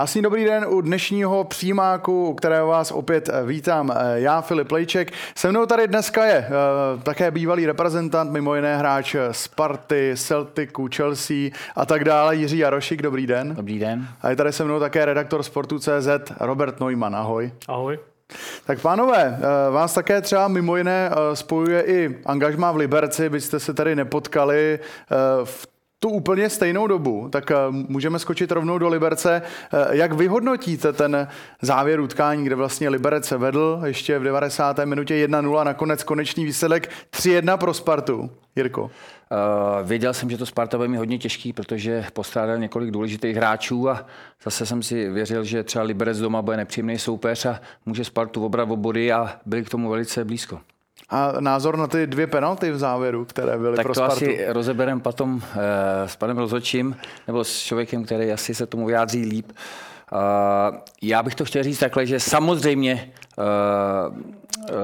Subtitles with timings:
[0.00, 3.90] Krásný dobrý den u dnešního přímáku, u kterého vás opět eh, vítám.
[3.90, 5.12] Eh, já, Filip Lejček.
[5.34, 11.50] Se mnou tady dneska je uh, také bývalý reprezentant, mimo jiné hráč Sparty, Celticu, Chelsea
[11.76, 13.02] a tak dále, Jiří Jarošik.
[13.02, 13.54] Dobrý den.
[13.54, 14.08] Dobrý den.
[14.22, 17.16] A je tady se mnou také redaktor Sportu.cz Robert Neumann.
[17.16, 17.52] Ahoj.
[17.68, 17.98] Ahoj.
[18.66, 19.38] Tak pánové,
[19.70, 24.78] vás také třeba mimo jiné spojuje i angažmá v Liberci, byste se tady nepotkali
[25.44, 25.66] v
[26.00, 29.42] tu úplně stejnou dobu, tak eh, můžeme skočit rovnou do Liberce.
[29.72, 31.28] Eh, jak vyhodnotíte ten
[31.62, 34.78] závěr utkání, kde vlastně Liberec se vedl ještě v 90.
[34.84, 38.30] minutě 1-0 a nakonec konečný výsledek 3-1 pro Spartu?
[38.56, 38.82] Jirko.
[38.82, 43.88] Uh, věděl jsem, že to Sparta bude mít hodně těžký, protože postrádal několik důležitých hráčů
[43.88, 44.06] a
[44.44, 48.70] zase jsem si věřil, že třeba Liberec doma bude nepříjemný soupeř a může Spartu obrat
[48.70, 50.60] o body a byli k tomu velice blízko.
[51.10, 54.14] A názor na ty dvě penalty v závěru, které byly tak pro Spartu?
[54.14, 58.66] Tak to asi rozeberem potom eh, s panem Rozočím, nebo s člověkem, který asi se
[58.66, 59.52] tomu vyjádří líp.
[60.12, 63.44] Uh, já bych to chtěl říct takhle, že samozřejmě uh,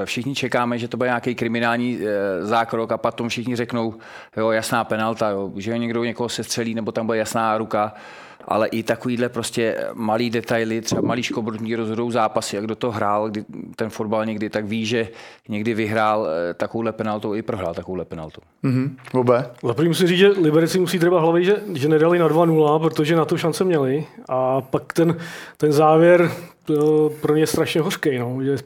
[0.04, 2.02] všichni čekáme, že to bude nějaký kriminální uh,
[2.40, 3.94] zákrok a potom všichni řeknou,
[4.36, 7.84] jo, jasná penalta, jo, že někdo někoho se střelí, nebo tam bude jasná ruka.
[7.84, 12.90] Uh, ale i takovýhle prostě malý detaily, třeba malý škobrtní rozhodou zápasy, jak kdo to
[12.90, 13.44] hrál, kdy
[13.76, 15.08] ten fotbal někdy, tak ví, že
[15.48, 18.40] někdy vyhrál eh, takovouhle penaltou i prohrál takovouhle penaltou.
[18.64, 18.90] Mm-hmm.
[19.12, 19.50] Obe.
[19.62, 23.16] Za první musím říct, že Liberci musí třeba hlavy, že, že nedali na 2-0, protože
[23.16, 25.16] na to šance měli a pak ten,
[25.56, 26.30] ten závěr
[26.64, 28.18] to pro ně je strašně hořký.
[28.18, 28.56] No, že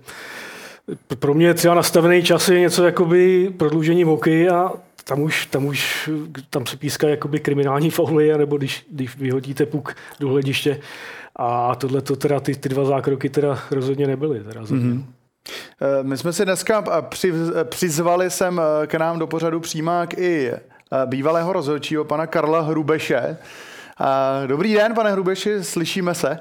[1.19, 4.73] pro mě třeba nastavený čas je něco jakoby prodloužení voky a
[5.11, 6.11] tam už, tam už
[6.51, 10.81] tam se píská jakoby kriminální fauly, nebo když, když vyhodíte puk do hlediště.
[11.37, 14.41] A tohle to teda, ty, ty dva zákroky teda rozhodně nebyly.
[14.41, 15.05] Teda mm-hmm.
[16.03, 16.85] My jsme si dneska
[17.65, 20.53] přizvali sem k nám do pořadu přímák i
[21.07, 23.37] bývalého rozhodčího pana Karla Hrubeše.
[24.47, 26.39] Dobrý den, pane Hrubeši, slyšíme se?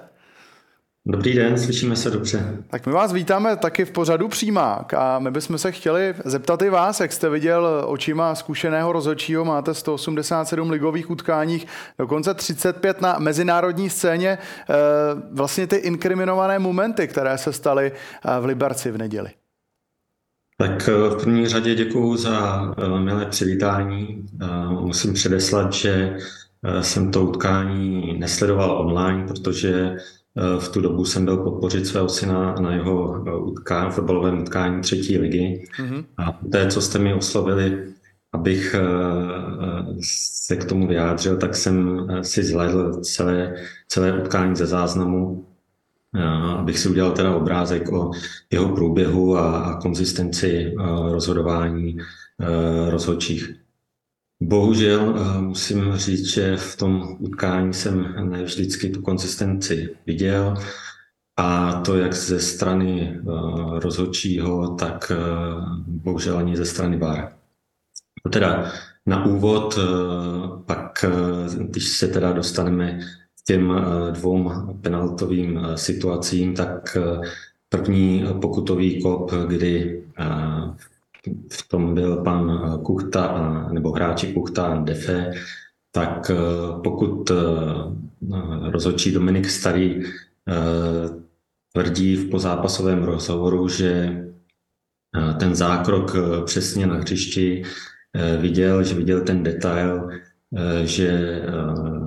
[1.11, 2.57] Dobrý den, slyšíme se dobře.
[2.67, 6.69] Tak my vás vítáme taky v pořadu Přímák a my bychom se chtěli zeptat i
[6.69, 11.67] vás, jak jste viděl očima zkušeného rozhodčího, máte 187 ligových utkáních,
[11.99, 14.37] dokonce 35 na mezinárodní scéně,
[14.69, 14.75] eh,
[15.31, 19.29] vlastně ty inkriminované momenty, které se staly eh, v Liberci v neděli.
[20.57, 22.61] Tak eh, v první řadě děkuji za
[22.99, 24.25] milé přivítání.
[24.69, 26.17] Musím předeslat, že
[26.81, 29.95] jsem to utkání nesledoval online, protože
[30.59, 35.17] v tu dobu jsem byl podpořit svého syna na jeho eh, utkání, fotbalovém utkání třetí
[35.17, 35.67] ligy.
[35.79, 36.05] Mm-hmm.
[36.17, 37.93] A té, co jste mi oslovili,
[38.33, 38.83] abych eh,
[40.45, 43.55] se k tomu vyjádřil, tak jsem eh, si zhlédl celé,
[43.87, 45.45] celé utkání ze záznamu,
[46.57, 48.11] abych si udělal teda obrázek o
[48.51, 50.73] jeho průběhu a, a konzistenci
[51.11, 51.97] rozhodování
[52.89, 53.53] rozhodčích.
[54.41, 60.53] Bohužel eh, musím říct, že v tom utkání jsem ne vždycky tu konzistenci viděl
[61.37, 63.21] a to jak ze strany eh,
[63.79, 65.15] rozhodčího, tak eh,
[65.87, 67.33] bohužel ani ze strany VAR.
[68.31, 68.71] Teda
[69.05, 69.79] na úvod,
[70.65, 71.05] pak
[71.57, 72.99] když se teda dostaneme
[73.41, 73.73] k těm
[74.11, 74.51] dvou
[74.81, 76.97] penaltovým situacím, tak
[77.69, 80.03] první pokutový kop, kdy
[81.51, 85.31] v tom byl pan eh, Kuchta, a, nebo hráči Kuchta Defe,
[85.91, 86.35] tak eh,
[86.83, 87.35] pokud eh,
[88.71, 90.03] rozhodčí Dominik Starý
[91.73, 94.21] tvrdí v pozápasovém rozhovoru, že
[95.39, 96.15] ten zákrok
[96.45, 97.63] přesně na hřišti
[98.39, 100.09] viděl, že viděl ten detail,
[100.83, 101.41] že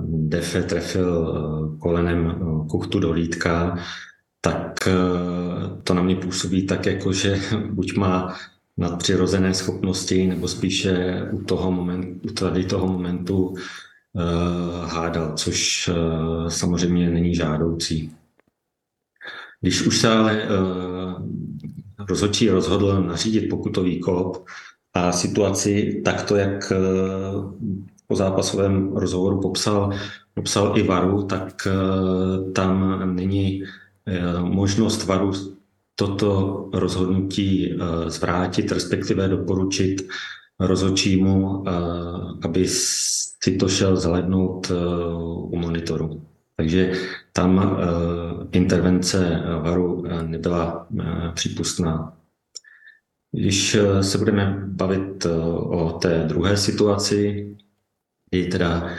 [0.07, 1.33] Defe trefil
[1.79, 3.77] kolenem Kuchtu do lítka,
[4.41, 4.89] tak
[5.83, 7.39] to na mě působí tak, jako že
[7.71, 8.35] buď má
[8.77, 13.55] nadpřirozené schopnosti, nebo spíše u toho momentu, u tady toho momentu uh,
[14.85, 18.11] hádal, což uh, samozřejmě není žádoucí.
[19.61, 21.27] Když už se ale uh,
[22.09, 24.45] rozhodčí rozhodl nařídit pokutový kop
[24.93, 27.53] a situaci takto, jak uh,
[28.07, 29.91] po zápasovém rozhovoru popsal,
[30.33, 33.63] popsal i Varu, tak uh, tam není
[34.41, 35.31] možnost Varu
[35.95, 40.07] toto rozhodnutí eh, zvrátit, respektive doporučit
[40.59, 41.71] rozhodčímu, eh,
[42.43, 44.75] aby si to šel zhlednout eh,
[45.49, 46.25] u monitoru.
[46.55, 46.91] Takže
[47.33, 47.77] tam
[48.51, 50.87] intervence varu nebyla
[51.33, 52.17] přípustná.
[53.31, 55.25] Když se budeme bavit
[55.69, 57.49] o té druhé situaci,
[58.29, 58.89] kdy teda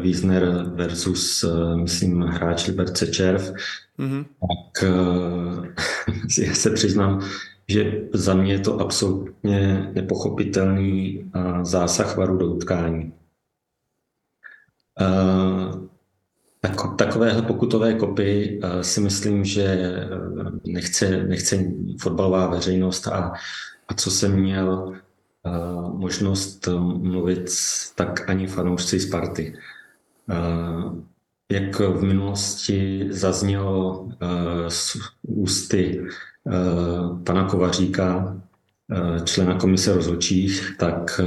[0.00, 0.44] Wiesner
[0.74, 1.44] versus,
[1.74, 3.52] myslím, hráč Liberce Červ,
[3.98, 4.24] mm-hmm.
[4.24, 5.66] tak uh,
[6.46, 7.20] já se přiznám,
[7.68, 11.24] že za mě je to absolutně nepochopitelný
[11.62, 13.12] zásah varu do utkání.
[16.60, 19.92] Tak takovéhle pokutové kopy si myslím, že
[20.64, 21.64] nechce, nechce
[22.00, 23.32] fotbalová veřejnost a,
[23.88, 24.94] a co jsem měl
[25.92, 27.50] možnost mluvit,
[27.94, 29.58] tak ani fanoušci Sparty.
[31.52, 34.08] Jak v minulosti zaznělo
[34.68, 36.06] z ústy
[37.24, 38.36] pana Kovaříka,
[39.24, 41.20] člena komise rozhodčích, tak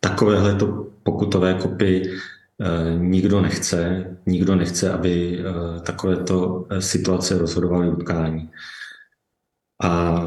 [0.00, 2.18] takovéhle to pokutové kopy
[2.98, 4.06] nikdo nechce.
[4.26, 5.44] Nikdo nechce, aby
[5.82, 8.50] takovéto situace rozhodovaly utkání.
[9.82, 10.22] A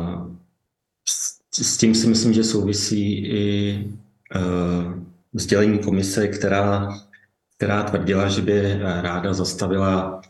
[1.63, 3.87] s tím si myslím, že souvisí i
[5.33, 6.89] sdělení komise, která,
[7.55, 10.21] která tvrdila, že by ráda zastavila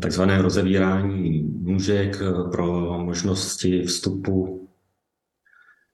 [0.00, 4.68] takzvané rozevírání nůžek pro možnosti vstupu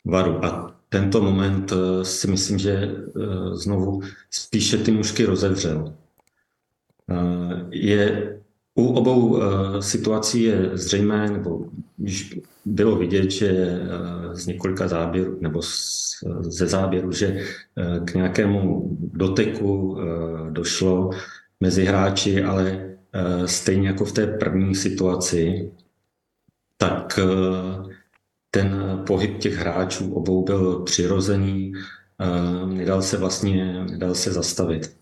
[0.04, 0.44] varu.
[0.44, 4.00] A tento moment eh, si myslím, že eh, znovu
[4.30, 5.94] spíše ty nůžky rozevřel.
[7.10, 8.38] Eh, je,
[8.74, 9.40] u obou
[9.80, 11.66] situací je zřejmé, nebo
[12.64, 13.80] bylo vidět, že
[14.32, 15.60] z několika záběrů, nebo
[16.40, 17.44] ze záběru, že
[18.04, 19.98] k nějakému doteku
[20.50, 21.10] došlo
[21.60, 22.96] mezi hráči, ale
[23.46, 25.72] stejně jako v té první situaci,
[26.76, 27.18] tak
[28.50, 31.72] ten pohyb těch hráčů obou byl přirozený,
[32.66, 34.96] nedal se vlastně nedal se zastavit.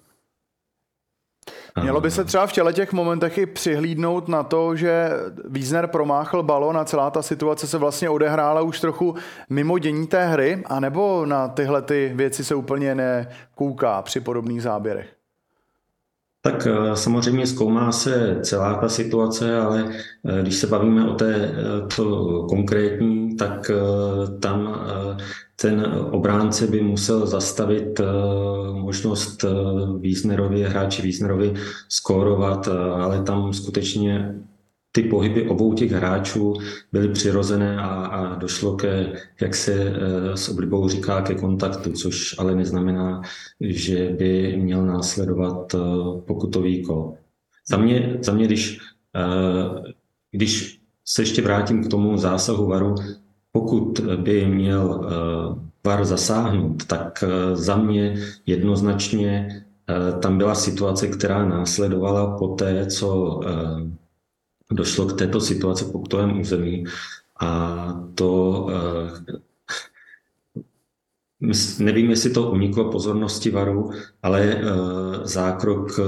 [1.82, 5.10] Mělo by se třeba v těle těch momentech i přihlídnout na to, že
[5.44, 9.14] Wiesner promáchl balon a celá ta situace se vlastně odehrála už trochu
[9.50, 15.19] mimo dění té hry, anebo na tyhle ty věci se úplně nekouká při podobných záběrech?
[16.42, 19.92] Tak eh, samozřejmě zkoumá se celá ta situace, ale
[20.28, 21.54] eh, když se bavíme o té eh,
[21.96, 23.70] to konkrétní, tak
[24.40, 24.86] tam
[25.60, 28.00] ten obránce by musel zastavit
[28.72, 29.44] možnost
[29.98, 31.54] Wiesnerovi, hráči Wiesnerovi
[31.88, 34.34] skórovat, ale tam skutečně
[34.92, 36.54] ty pohyby obou těch hráčů
[36.92, 42.38] byly přirozené a, a došlo ke, jak se e, s oblibou říká, ke kontaktu, což
[42.38, 43.22] ale neznamená,
[43.60, 45.78] že by měl následovat e,
[46.26, 47.14] pokutový kol.
[47.68, 48.78] Za mě, za mě když,
[49.14, 49.22] e,
[50.30, 52.94] když se ještě vrátím k tomu zásahu VARu,
[53.52, 55.10] pokud by měl
[55.84, 58.14] VAR zasáhnout, tak za mě
[58.46, 59.64] jednoznačně
[60.22, 63.40] tam byla situace, která následovala po té, co
[64.70, 66.84] došlo k této situaci po pokutovém území
[67.40, 67.50] a
[68.14, 69.40] to eh,
[71.78, 73.90] Nevím, jestli to uniklo pozornosti Varu,
[74.22, 74.62] ale eh,
[75.22, 76.04] zákrok eh,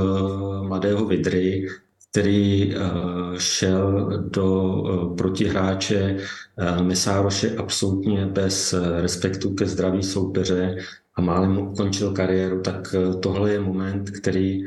[0.69, 1.67] mladého Vidry,
[2.11, 2.75] který
[3.39, 4.75] šel do
[5.19, 6.17] protihráče
[6.83, 10.77] Mesároše absolutně bez respektu ke zdraví soupeře
[11.15, 14.65] a málem ukončil kariéru, tak tohle je moment, který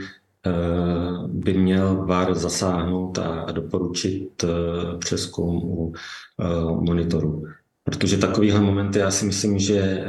[1.27, 7.43] by měl VAR zasáhnout a doporučit eh, přeskum u eh, monitoru.
[7.83, 10.05] Protože takovýhle momenty, já si myslím, že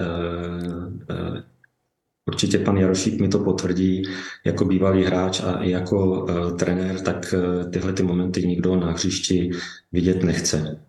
[2.29, 4.03] určitě pan Jarošík mi to potvrdí,
[4.45, 6.27] jako bývalý hráč a i jako
[6.59, 7.35] trenér, tak
[7.73, 9.51] tyhle ty momenty nikdo na hřišti
[9.93, 10.81] vidět nechce.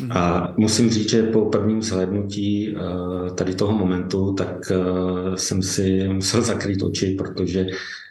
[0.00, 0.12] Mhm.
[0.12, 2.76] A musím říct, že po prvním zhlédnutí
[3.34, 4.72] tady toho momentu, tak
[5.34, 8.09] jsem si musel zakrýt oči, protože Eh,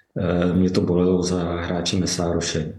[0.54, 2.74] mě to bolelo za hráči Mesároše.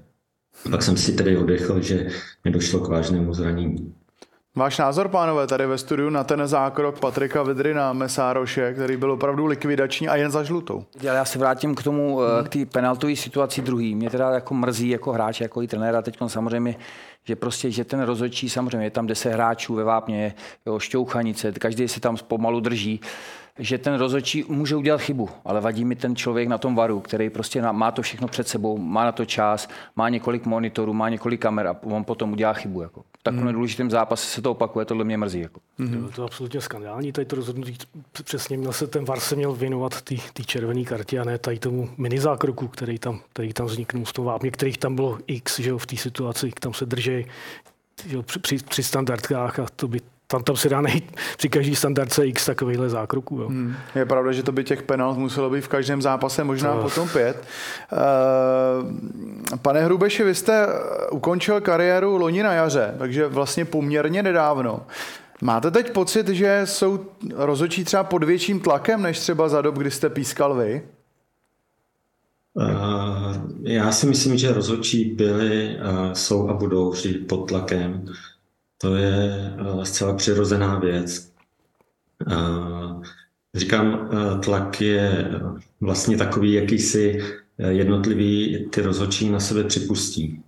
[0.71, 2.07] Pak jsem si tedy odechl, že
[2.45, 3.95] mi došlo k vážnému zranění.
[4.57, 9.13] Váš názor, pánové, tady ve studiu na ten zákrok Patrika Vidry na Mesároše, který byl
[9.13, 10.85] opravdu likvidační a jen za žlutou.
[11.03, 12.45] Já se vrátím k tomu, hmm.
[12.45, 13.95] k té penaltové situaci druhý.
[13.95, 16.77] Mě teda jako mrzí jako hráč, jako i trenéra teď samozřejmě,
[17.25, 20.35] že prostě, že ten rozhodčí, samozřejmě je tam 10 hráčů ve vápně,
[20.67, 23.01] jo, šťouchanice, každý se tam pomalu drží
[23.59, 27.31] že ten rozhodčí může udělat chybu, ale vadí mi ten člověk na tom varu, který
[27.31, 31.41] prostě má to všechno před sebou, má na to čas, má několik monitorů, má několik
[31.41, 32.83] kamer a on potom udělá chybu.
[32.83, 33.03] Jako.
[33.21, 33.55] V takovém hmm.
[33.55, 35.41] důležitém zápase se to opakuje, tohle mě mrzí.
[35.41, 35.61] Jako.
[35.79, 36.09] Hmm.
[36.15, 37.77] To je absolutně skandální, tady to rozhodnutí,
[38.25, 41.89] přesně měl se ten VAR se měl věnovat té červené kartě a ne tady tomu
[41.97, 45.71] mini zákroku, který tam, který tam vzniknul z toho vápně, kterých tam bylo x že
[45.71, 47.27] jo, v té situaci, tam se drží
[48.23, 52.27] při, při, při standardkách a to by tam, tam se dá najít při každý standardce
[52.27, 53.41] x takovýchhle zákroků.
[53.41, 53.49] Jo.
[53.49, 53.75] Hmm.
[53.95, 56.83] Je pravda, že to by těch penalt muselo být v každém zápase možná to...
[56.83, 57.45] potom pět.
[57.93, 60.67] Uh, pane Hrubeši, vy jste
[61.11, 64.81] ukončil kariéru loni na jaře, takže vlastně poměrně nedávno.
[65.43, 69.91] Máte teď pocit, že jsou rozhodčí třeba pod větším tlakem, než třeba za dob, kdy
[69.91, 70.83] jste pískal vy?
[72.55, 78.05] Uh, já si myslím, že rozhodčí byli, uh, jsou a budou vždy pod tlakem.
[78.83, 81.33] To je uh, zcela přirozená věc.
[82.27, 83.03] Uh,
[83.55, 85.31] říkám, uh, tlak je
[85.81, 87.25] vlastně takový jakýsi
[87.69, 90.43] jednotliví ty rozhodčí na sebe připustí.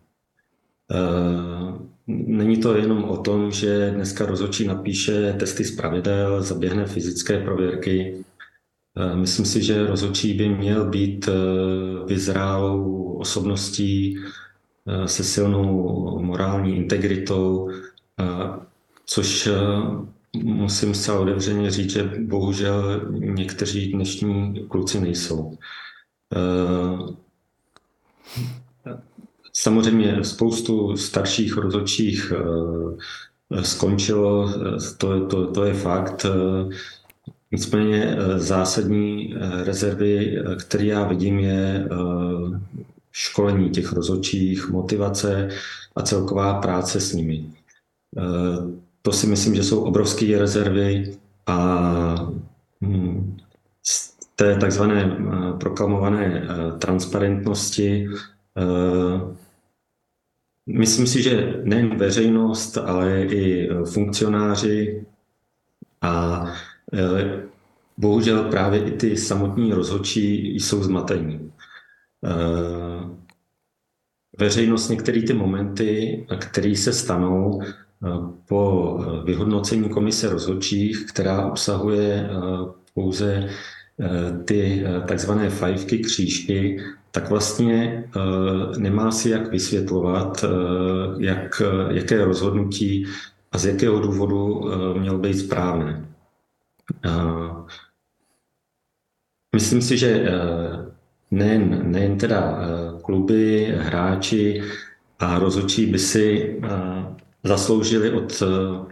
[2.06, 8.24] Není to jenom o tom, že dneska rozhodčí napíše testy z pravidel, zaběhne fyzické prověrky.
[9.14, 11.28] Myslím si, že rozhodčí by měl být
[12.06, 14.18] vyzrálou osobností
[15.06, 17.70] se silnou morální integritou,
[19.06, 19.48] což
[20.36, 25.58] musím zcela otevřeně říct, že bohužel někteří dnešní kluci nejsou.
[29.52, 34.52] Samozřejmě spoustu starších rozhodčích eh, skončilo,
[34.98, 36.26] to, to, to je fakt.
[37.52, 41.88] Nicméně zásadní rezervy, které já vidím, je
[43.12, 45.48] školení těch rozhodčích, motivace
[45.96, 47.44] a celková práce s nimi.
[49.02, 51.16] To si myslím, že jsou obrovské rezervy
[51.46, 52.32] a
[52.80, 53.36] hm,
[53.82, 55.16] z té takzvané
[55.60, 56.46] proklamované
[56.78, 58.08] transparentnosti
[60.66, 65.06] Myslím si, že nejen veřejnost, ale i funkcionáři
[66.00, 66.44] a
[67.96, 71.52] bohužel právě i ty samotní rozhodčí jsou zmatení.
[74.38, 77.62] Veřejnost některé ty momenty, které se stanou
[78.48, 82.30] po vyhodnocení komise rozhodčích, která obsahuje
[82.94, 83.48] pouze
[84.44, 88.04] ty takzvané fajfky, křížky, tak vlastně
[88.78, 90.44] nemá si jak vysvětlovat,
[91.18, 93.06] jak, jaké rozhodnutí
[93.52, 96.08] a z jakého důvodu mělo být správné.
[99.54, 100.30] Myslím si, že
[101.30, 102.58] nejen, nejen teda
[103.02, 104.62] kluby, hráči
[105.18, 106.60] a rozhodčí by si
[107.44, 108.86] zasloužili od uh,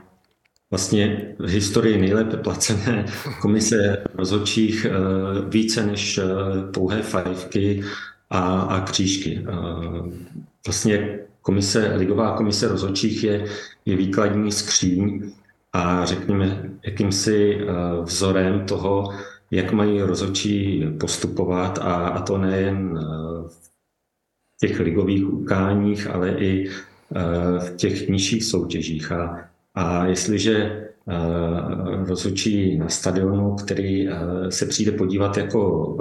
[0.70, 3.06] vlastně v historii nejlépe placené
[3.40, 4.86] komise rozhodčích
[5.48, 6.20] více než
[6.74, 7.82] pouhé fajfky
[8.30, 9.44] a, a křížky.
[10.66, 13.44] Vlastně komise, ligová komise rozhodčích je,
[13.84, 15.32] je výkladní skříň
[15.72, 17.60] a řekněme jakýmsi
[18.02, 19.14] vzorem toho,
[19.50, 22.98] jak mají rozhodčí postupovat a, a to nejen
[23.48, 23.70] v
[24.60, 26.70] těch ligových utkáních, ale i
[27.58, 29.12] v těch nižších soutěžích.
[29.12, 30.86] A, a jestliže
[32.06, 34.08] rozhodčí na stadionu, který
[34.48, 35.96] se přijde podívat jako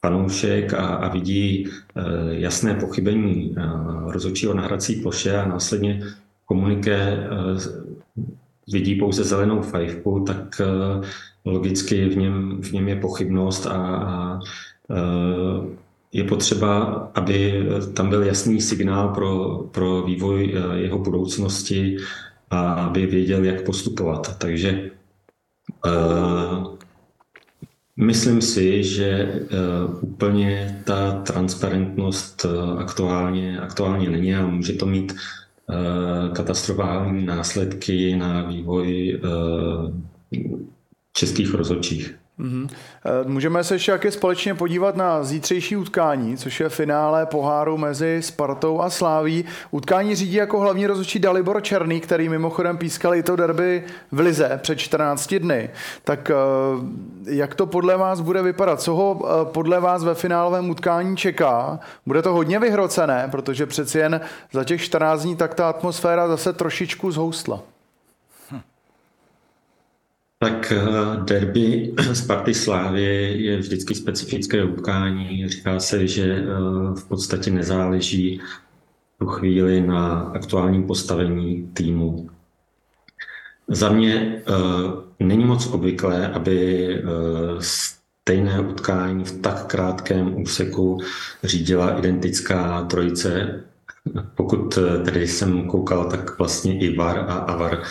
[0.00, 1.70] fanoušek a, a vidí e,
[2.28, 3.62] jasné pochybení e,
[4.12, 6.00] rozhodčího na hrací ploše a následně
[6.44, 7.28] komuniké e,
[8.72, 10.64] vidí pouze zelenou fajfku, tak e,
[11.44, 14.40] logicky v něm, v něm je pochybnost a, a
[14.90, 14.98] e,
[16.12, 16.84] je potřeba,
[17.14, 21.96] aby tam byl jasný signál pro, pro vývoj e, jeho budoucnosti
[22.50, 24.38] a aby věděl, jak postupovat.
[24.38, 24.90] Takže
[25.86, 26.88] e,
[28.00, 35.12] Myslím si, že uh, úplně ta transparentnost uh, aktuálně, aktuálně není a může to mít
[35.12, 39.20] uh, katastrofální následky na vývoj
[41.12, 42.14] českých rozhodčích.
[42.40, 42.68] Mm-hmm.
[43.26, 48.80] Můžeme se ještě jaké společně podívat na zítřejší utkání, což je finále poháru mezi Spartou
[48.80, 49.44] a Sláví.
[49.70, 54.58] Utkání řídí jako hlavní rozhodčí Dalibor Černý, který mimochodem pískal i to derby v Lize
[54.62, 55.70] před 14 dny.
[56.04, 56.34] Tak eh,
[57.28, 58.80] jak to podle vás bude vypadat?
[58.80, 61.80] Co ho podle vás ve finálovém utkání čeká?
[62.06, 64.20] Bude to hodně vyhrocené, protože přeci jen
[64.52, 67.60] za těch 14 dní tak ta atmosféra zase trošičku zhoustla.
[70.40, 70.84] Tak eh,
[71.24, 75.48] derby Sparty Slávy je vždycky specifické utkání.
[75.48, 76.44] Říká se, že eh,
[76.94, 78.40] v podstatě nezáleží
[79.18, 82.30] tu chvíli na aktuálním postavení týmu.
[83.68, 86.88] Za mě eh, není moc obvyklé, aby
[87.58, 90.98] stejné utkání v tak krátkém úseku
[91.44, 93.64] řídila identická trojice.
[94.34, 97.82] Pokud tedy jsem koukal, tak vlastně i VAR a AVAR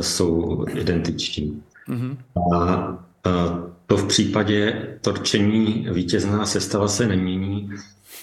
[0.00, 1.62] jsou identiční.
[1.88, 2.16] Mm-hmm.
[2.54, 2.98] A,
[3.86, 7.70] to v případě torčení vítězná sestava se nemění,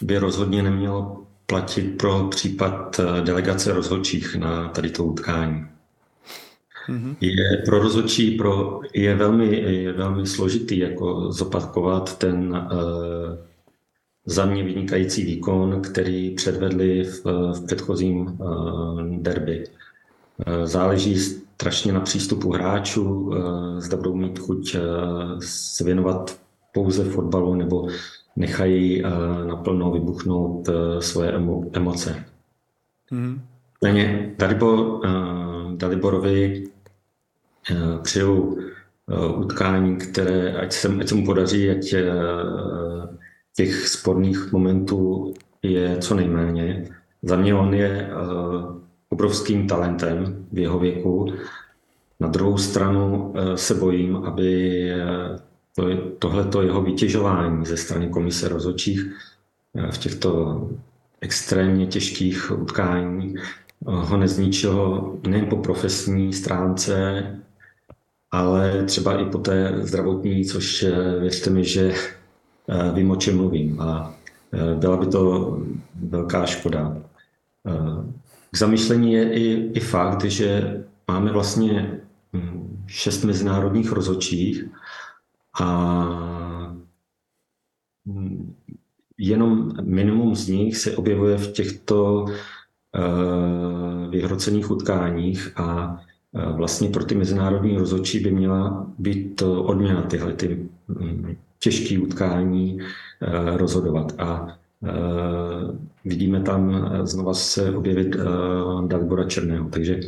[0.02, 5.66] by rozhodně nemělo platit pro případ e, delegace rozhodčích na tady to utkání.
[6.90, 7.16] Mm-hmm.
[7.22, 13.38] Je pro rozhodčí pro, je, velmi, je velmi složitý jako zopakovat ten uh,
[14.26, 19.64] za mě vynikající výkon, který předvedli v, v předchozím uh, derby.
[20.48, 21.16] Uh, záleží
[21.56, 24.82] strašně na přístupu hráčů, eh, zda budou mít chuť eh,
[25.40, 26.40] se věnovat
[26.74, 27.88] pouze fotbalu nebo
[28.36, 29.10] nechají eh,
[29.46, 30.70] naplno vybuchnout
[31.00, 31.34] svoje
[31.74, 32.24] emoce.
[33.12, 33.42] Mm.
[34.38, 35.02] Dalibor,
[35.76, 36.64] Daliborovi
[38.02, 38.60] přeju
[39.36, 41.96] utkání, které, ať se, ať se mu podaří, ať,
[43.56, 45.34] těch sporných momentů
[45.64, 46.90] je co nejméně.
[47.22, 48.10] Za mě on je
[49.16, 51.34] obrovským talentem v jeho věku.
[52.20, 54.92] Na druhou stranu se bojím, aby
[55.76, 55.84] to,
[56.20, 59.16] tohleto jeho vytěžování ze strany komise rozhodčích
[59.92, 60.62] v těchto
[61.22, 63.36] extrémně těžkých utkání
[63.86, 67.24] ho nezničilo nejen po profesní stránce,
[68.32, 71.94] ale třeba i po té zdravotní, což eh, věřte mi, že
[72.70, 73.82] eh, vím, o čem mluvím.
[73.82, 74.16] A
[74.54, 75.58] eh, byla by to
[75.96, 76.98] velká škoda.
[78.56, 82.00] K zamýšlení je i, i fakt, že máme vlastně
[82.34, 84.64] hm, šest mezinárodních rozhodčích
[85.62, 85.68] a
[88.08, 88.56] hm,
[89.18, 92.26] jenom minimum z nich se objevuje v těchto
[94.10, 96.00] vyhrocených utkáních a
[96.34, 103.58] vlastně pro ty mezinárodní rozhodčí by měla být odměna tyhle ty mm, těžké utkání eh,
[103.58, 104.14] rozhodovat.
[104.18, 104.65] A eh,
[106.06, 108.24] vidíme tam znova se objevit eh,
[108.88, 109.70] Dalibora Černého.
[109.70, 110.00] Takže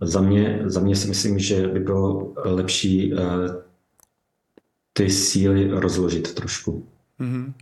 [0.00, 3.14] za mě, za mě si myslím, že by bylo lepší
[4.92, 6.86] ty síly rozložit trošku.
[7.20, 7.52] Mm-hmm.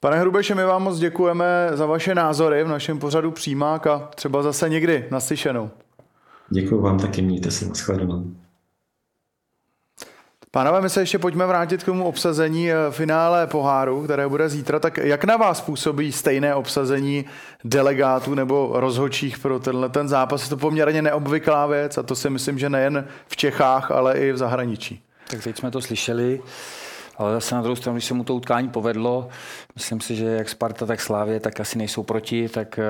[0.00, 4.42] Pane Hrubeše, my vám moc děkujeme za vaše názory v našem pořadu Přímák a třeba
[4.42, 5.70] zase někdy naslyšenou.
[6.50, 8.24] Děkuji vám taky, mějte se, nashledanou.
[10.52, 14.78] Pánové, my se ještě pojďme vrátit k tomu obsazení eh, finále poháru, které bude zítra.
[14.78, 17.24] Tak jak na vás působí stejné obsazení
[17.64, 20.42] delegátů nebo rozhodčích pro tenhle ten zápas?
[20.42, 24.32] Je to poměrně neobvyklá věc a to si myslím, že nejen v Čechách, ale i
[24.32, 25.02] v zahraničí.
[25.30, 26.40] Tak teď jsme to slyšeli.
[27.18, 29.28] Ale zase na druhou stranu, když se mu to utkání povedlo,
[29.74, 32.80] myslím si, že jak Sparta, tak Slávě, tak asi nejsou proti, tak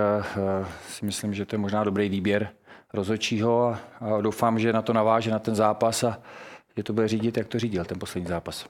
[0.59, 2.49] uh, si myslím, že to je možná dobrý výběr
[2.93, 6.19] rozhodčího a, a doufám, že na to naváže na ten zápas a
[6.77, 8.67] že to bude řídit, jak to řídil ten poslední zápas.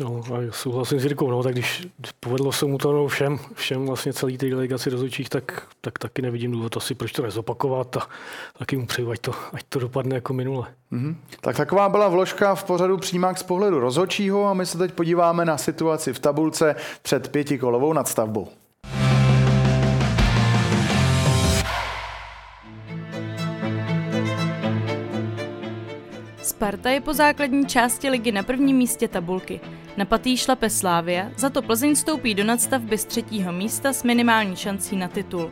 [0.00, 1.86] No, a souhlasím s Jirkou, no, tak když
[2.20, 6.22] povedlo se mu to no, všem, všem vlastně celý té delegaci rozhodčích, tak, tak taky
[6.22, 8.08] nevidím důvod asi, proč to nezopakovat a
[8.58, 10.66] taky mu přeju, ať to, ať to dopadne jako minule.
[10.92, 11.16] Mm-hmm.
[11.40, 15.44] Tak taková byla vložka v pořadu přímák z pohledu rozhodčího a my se teď podíváme
[15.44, 18.48] na situaci v tabulce před pětikolovou nadstavbou.
[26.64, 29.60] Sparta je po základní části ligy na prvním místě tabulky.
[29.96, 34.56] Na patý šlape Slávia, za to Plzeň stoupí do nadstavby z třetího místa s minimální
[34.56, 35.50] šancí na titul.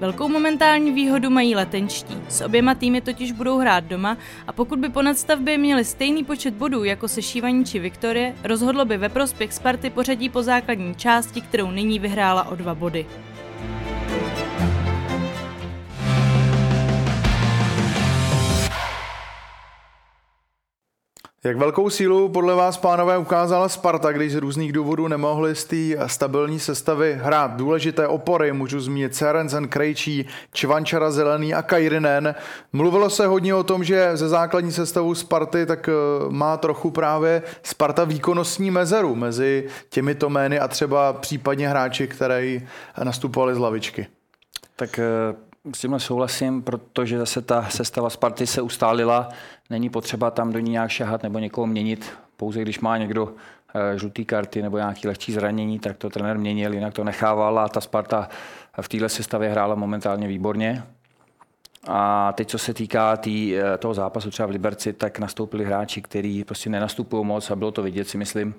[0.00, 2.16] Velkou momentální výhodu mají letenčtí.
[2.28, 6.54] S oběma týmy totiž budou hrát doma a pokud by po nadstavbě měli stejný počet
[6.54, 11.70] bodů jako Sešívaní či Viktorie, rozhodlo by ve prospěch Sparty pořadí po základní části, kterou
[11.70, 13.06] nyní vyhrála o dva body.
[21.44, 26.08] Jak velkou sílu podle vás, pánové, ukázala Sparta, když z různých důvodů nemohli z té
[26.08, 32.34] stabilní sestavy hrát důležité opory, můžu zmínit Serenzen, Krejčí, Čvančara Zelený a Kajrinen.
[32.72, 35.92] Mluvilo se hodně o tom, že ze základní sestavu Sparty tak eh,
[36.28, 42.60] má trochu právě Sparta výkonnostní mezeru mezi těmito jmény a třeba případně hráči, které
[43.02, 44.06] nastupovali z lavičky.
[44.76, 49.28] Tak eh, s tímhle souhlasím, protože zase ta sestava Sparty se ustálila.
[49.70, 52.12] Není potřeba tam do ní nějak šahat nebo někoho měnit.
[52.36, 53.34] Pouze když má někdo
[53.74, 57.68] eh, žlutý karty nebo nějaký lehčí zranění, tak to trenér měnil, jinak to nechával a
[57.68, 58.28] ta Sparta
[58.80, 60.82] v téhle sestavě hrála momentálně výborně.
[61.88, 66.02] A teď, co se týká tý, eh, toho zápasu třeba v Liberci, tak nastoupili hráči,
[66.02, 68.54] kteří prostě nenastupují moc a bylo to vidět, si myslím,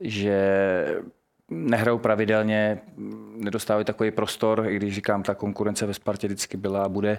[0.00, 1.02] že
[1.50, 2.80] nehrajou pravidelně,
[3.36, 7.18] nedostávají takový prostor, i když říkám, ta konkurence ve Spartě vždycky byla a bude.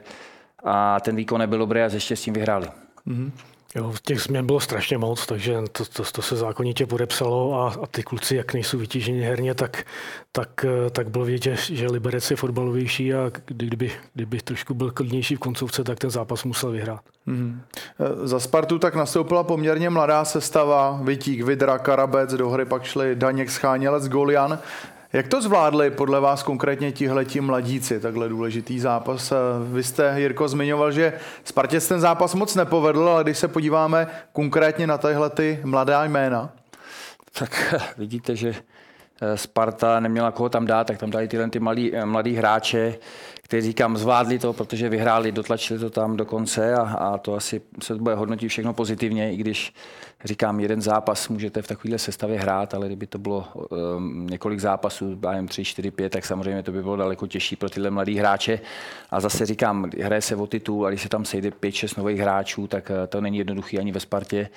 [0.64, 2.68] A ten výkon nebyl dobrý a se štěstím vyhráli.
[3.08, 3.32] Mm-hmm.
[3.76, 7.88] Jo, těch změn bylo strašně moc, takže to, to, to se zákonitě podepsalo a, a
[7.88, 9.84] ty kluci, jak nejsou vytíženi herně, tak,
[10.32, 15.36] tak, tak bylo vidět, že, že Liberec je fotbalovější a kdyby, kdyby trošku byl klidnější
[15.36, 17.02] v koncovce, tak ten zápas musel vyhrát.
[17.28, 17.60] Mm-hmm.
[18.24, 23.52] Za Spartu tak nastoupila poměrně mladá sestava, Vitík, Vidra, Karabec, do hry pak šli Daněk,
[23.52, 24.60] Schánělec, Golian.
[25.14, 29.34] Jak to zvládli podle vás konkrétně tihleti mladíci, takhle důležitý zápas?
[29.72, 34.88] Vy jste, Jirko, zmiňoval, že Spartě ten zápas moc nepovedl, ale když se podíváme konkrétně
[34.88, 36.50] na tyhle ty mladá jména.
[37.40, 38.56] Tak vidíte, že
[39.22, 42.96] eh, Sparta neměla koho tam dát, tak tam dali tyhle ty mladý, eh, mladý hráče,
[43.52, 47.62] kteří říkám, zvládli to, protože vyhráli, dotlačili to tam do konce a, a to asi
[47.84, 49.74] se bude hodnotit všechno pozitivně, i když
[50.26, 53.48] říkám, jeden zápas můžete v takovéhle sestavě hrát, ale kdyby to bylo
[53.96, 57.70] um, několik zápasů, bájem 3, 4, 5, tak samozřejmě to by bylo daleko těžší pro
[57.70, 58.60] tyhle mladý hráče.
[59.10, 62.20] A zase říkám, hraje se o titul a když se tam sejde 5, 6 nových
[62.20, 64.50] hráčů, tak uh, to není jednoduchý ani ve Spartě.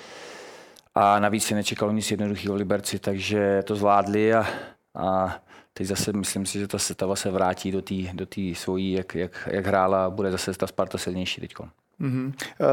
[0.94, 4.46] A navíc se nečekalo nic jednoduchého Liberci, takže to zvládli a
[4.94, 5.36] a
[5.74, 9.14] teď zase myslím si, že ta setava se vrátí do té do tý svojí, jak,
[9.14, 11.54] jak, jak hrála bude zase ta Sparta silnější teď.
[12.00, 12.32] Mm-hmm.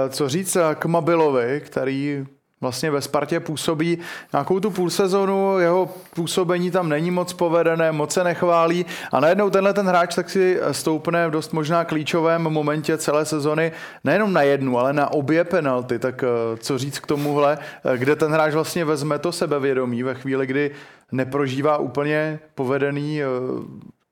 [0.09, 2.25] Co říct k Mabilovi, který
[2.61, 3.97] vlastně ve Spartě působí
[4.33, 9.49] nějakou tu půl sezonu, jeho působení tam není moc povedené, moc se nechválí a najednou
[9.49, 13.71] tenhle ten hráč tak si stoupne v dost možná klíčovém momentě celé sezony
[14.03, 15.99] nejenom na jednu, ale na obě penalty.
[15.99, 20.13] Tak eh, co říct k tomuhle, eh, kde ten hráč vlastně vezme to sebevědomí ve
[20.13, 20.71] chvíli, kdy
[21.11, 23.25] neprožívá úplně povedený eh,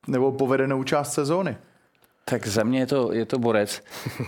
[0.08, 1.58] nebo povedenou část sezóny?
[2.26, 3.84] Tak za mě je to, je to borec,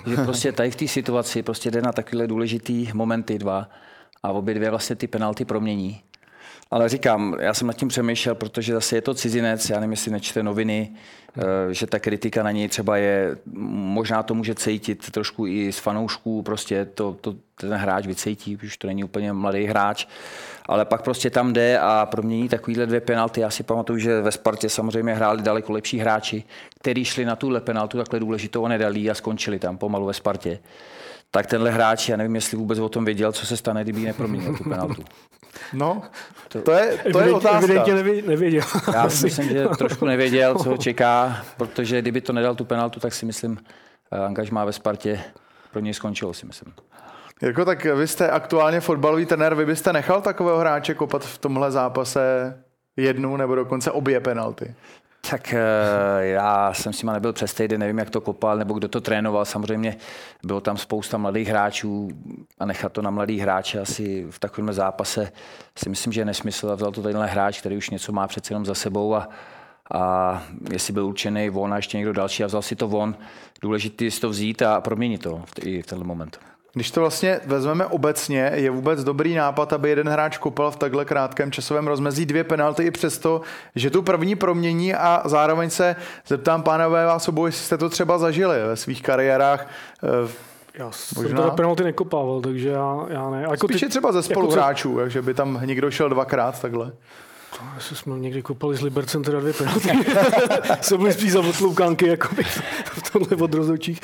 [0.10, 3.69] že prostě tady v té situaci prostě jde na takové důležitý momenty dva
[4.23, 6.01] a obě dvě vlastně ty penalty promění.
[6.71, 10.12] Ale říkám, já jsem nad tím přemýšlel, protože zase je to cizinec, já nevím, jestli
[10.12, 10.91] nečte noviny,
[11.38, 15.79] eh, že ta kritika na něj třeba je, možná to může cítit trošku i z
[15.79, 20.07] fanoušků, prostě to, to ten hráč vycítí, už to není úplně mladý hráč,
[20.65, 23.41] ale pak prostě tam jde a promění takovýhle dvě penalty.
[23.41, 26.43] Já si pamatuju, že ve Spartě samozřejmě hráli daleko lepší hráči,
[26.80, 30.60] kteří šli na tuhle penaltu takhle důležitou a nedali a skončili tam pomalu ve Spartě
[31.32, 34.58] tak tenhle hráč, já nevím, jestli vůbec o tom věděl, co se stane, kdyby neproměnil
[34.58, 35.04] tu penaltu.
[35.74, 36.02] No,
[36.47, 37.58] to, to je, to je otázka.
[37.58, 38.63] Evidentně nevěděl.
[38.93, 43.00] Já si myslím, že trošku nevěděl, co ho čeká, protože kdyby to nedal tu penaltu,
[43.00, 43.58] tak si myslím,
[44.12, 45.19] eh, angažmá ve Spartě
[45.71, 46.74] pro něj skončilo, si myslím.
[47.41, 51.71] Jirko, tak vy jste aktuálně fotbalový trenér, vy byste nechal takového hráče kopat v tomhle
[51.71, 52.21] zápase
[52.97, 54.75] jednu nebo dokonce obě penalty?
[55.30, 58.88] Tak eh, já jsem s nima nebyl přes týden, nevím, jak to kopal, nebo kdo
[58.88, 59.45] to trénoval.
[59.45, 59.97] Samozřejmě
[60.43, 62.10] bylo tam spousta mladých hráčů
[62.60, 65.32] a nechat to na mladých hráče asi v takovém zápase
[65.77, 66.71] si myslím, že je nesmysl.
[66.71, 69.30] A vzal to tenhle hráč, který už něco má přece jenom za sebou a,
[69.93, 73.15] a jestli byl určený on a ještě někdo další a vzal si to on,
[73.62, 76.50] důležité je si to vzít a proměnit to i v tenhle moment.
[76.73, 81.05] Když to vlastně vezmeme obecně, je vůbec dobrý nápad, aby jeden hráč kopal v takhle
[81.05, 83.41] krátkém časovém rozmezí dvě penalty i přesto,
[83.75, 85.95] že tu první promění a zároveň se
[86.27, 89.67] zeptám pánové vás obou, jestli jste to třeba zažili ve svých kariérách.
[90.03, 90.31] Eh,
[90.73, 91.41] já jsem Možná...
[91.41, 93.41] teda penalty nekopával, takže já, já ne.
[93.41, 96.91] Jako Spíše ty, třeba ze spoluhráčů, jako že by tam někdo šel dvakrát takhle.
[97.75, 99.89] Jestli jsme někdy kopali s Libercem teda dvě penalty.
[100.81, 102.27] jsme byli spíš za otloukánky jako
[102.85, 103.99] v tomhle od rozhodčích.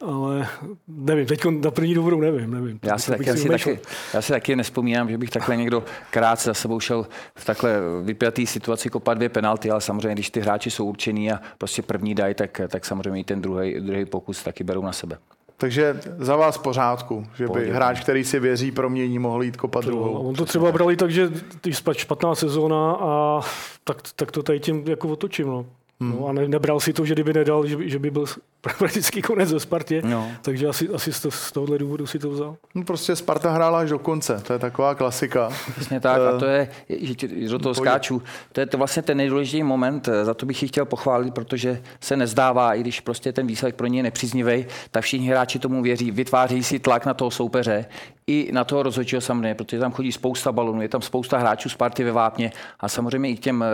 [0.00, 0.48] Ale
[0.88, 2.50] nevím, teď na první dobrou nevím.
[2.50, 2.80] nevím.
[2.82, 3.80] Já si, taky, já, si taky,
[4.14, 8.46] já si taky nespomínám, že bych takhle někdo krátce za sebou šel v takhle vypjatý
[8.46, 12.34] situaci kopat dvě penalty, ale samozřejmě, když ty hráči jsou určený a prostě první dají,
[12.34, 15.18] tak, tak samozřejmě i ten druhý, druhý pokus taky berou na sebe.
[15.60, 17.72] Takže za vás pořádku, že by Pohodě.
[17.72, 20.12] hráč, který si věří, promění, mohl jít kopat to, druhou.
[20.12, 21.30] On to třeba brali tak, že
[21.62, 23.40] když špatná sezóna a
[23.84, 25.46] tak, tak to tady tím jako otočím.
[25.46, 25.66] No.
[26.00, 26.12] Hmm.
[26.12, 28.24] No, a ne, nebral si to, že kdyby nedal, že by, že by byl
[28.78, 30.30] prakticky konec ze Spartě, no.
[30.42, 32.56] takže asi, asi z, to, z tohohle důvodu si to vzal.
[32.74, 35.50] No prostě Sparta hrála až do konce, to je taková klasika.
[35.70, 39.62] Přesně tak a to je, že do toho skáču, to je to vlastně ten nejdůležitější
[39.62, 43.74] moment, za to bych ji chtěl pochválit, protože se nezdává, i když prostě ten výsledek
[43.74, 47.86] pro ně je nepříznivý, tak všichni hráči tomu věří, vytváří si tlak na toho soupeře,
[48.28, 51.74] i na toho rozhodčího samozřejmě, protože tam chodí spousta balonů, je tam spousta hráčů z
[51.74, 53.68] party ve Vápně a samozřejmě i k těm e,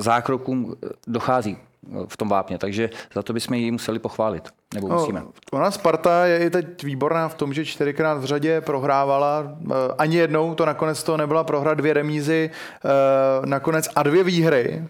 [0.00, 0.74] zákrokům
[1.06, 1.56] dochází
[2.08, 5.22] v tom vápně, takže za to bychom ji museli pochválit, nebo no, musíme.
[5.52, 10.16] Ona Sparta je i teď výborná v tom, že čtyřikrát v řadě prohrávala, eh, ani
[10.16, 12.50] jednou to nakonec to nebyla prohra, dvě remízy,
[12.84, 14.84] eh, nakonec a dvě výhry.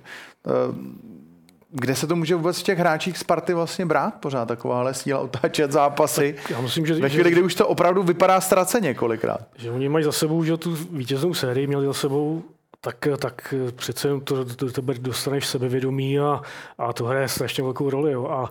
[1.70, 5.72] Kde se to může vůbec v těch hráčích Sparty vlastně brát pořád takováhle síla otáčet
[5.72, 6.34] zápasy?
[6.50, 9.40] Já myslím, že, ve chvíli, kdy už to opravdu vypadá ztraceně kolikrát.
[9.56, 12.42] Že oni mají za sebou, že tu vítěznou sérii měli za sebou
[12.80, 16.40] tak, tak přece to, to, to dostaneš sebevědomí a,
[16.78, 18.12] a to hraje strašně velkou roli.
[18.12, 18.26] Jo.
[18.26, 18.50] A,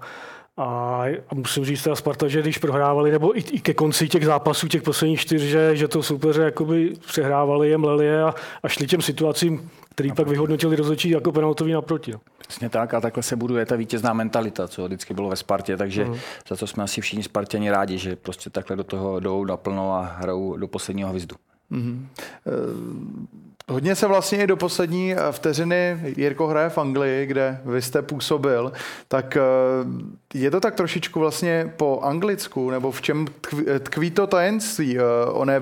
[0.57, 4.25] a, a musím říct teda Sparta, že když prohrávali, nebo i, i ke konci těch
[4.25, 8.67] zápasů, těch posledních čtyř, že, že to soupeře jakoby přehrávali je, mleli je a, a
[8.67, 12.13] šli těm situacím, který pak vyhodnotili rozhodčí jako penaltový naproti.
[12.47, 16.05] Přesně tak a takhle se buduje ta vítězná mentalita, co vždycky bylo ve Spartě, takže
[16.05, 16.15] mm.
[16.47, 20.01] za to jsme asi všichni Spartěni rádi, že prostě takhle do toho jdou naplno a
[20.01, 21.35] hrajou do posledního hvizdu.
[21.71, 22.05] Mm-hmm.
[23.71, 28.01] Hodně se vlastně i do poslední eh, vteřiny Jirko hraje v Anglii, kde vy jste
[28.01, 28.71] působil,
[29.07, 29.41] tak eh,
[30.33, 33.27] je to tak trošičku vlastně po anglicku, nebo v čem
[33.79, 35.01] tkví to tajemství eh,
[35.31, 35.61] oné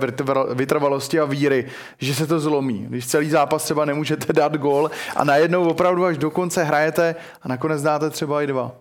[0.54, 1.66] vytrvalosti a víry,
[1.98, 2.86] že se to zlomí.
[2.90, 7.48] Když celý zápas třeba nemůžete dát gol a najednou opravdu až do konce hrajete a
[7.48, 8.72] nakonec dáte třeba i dva.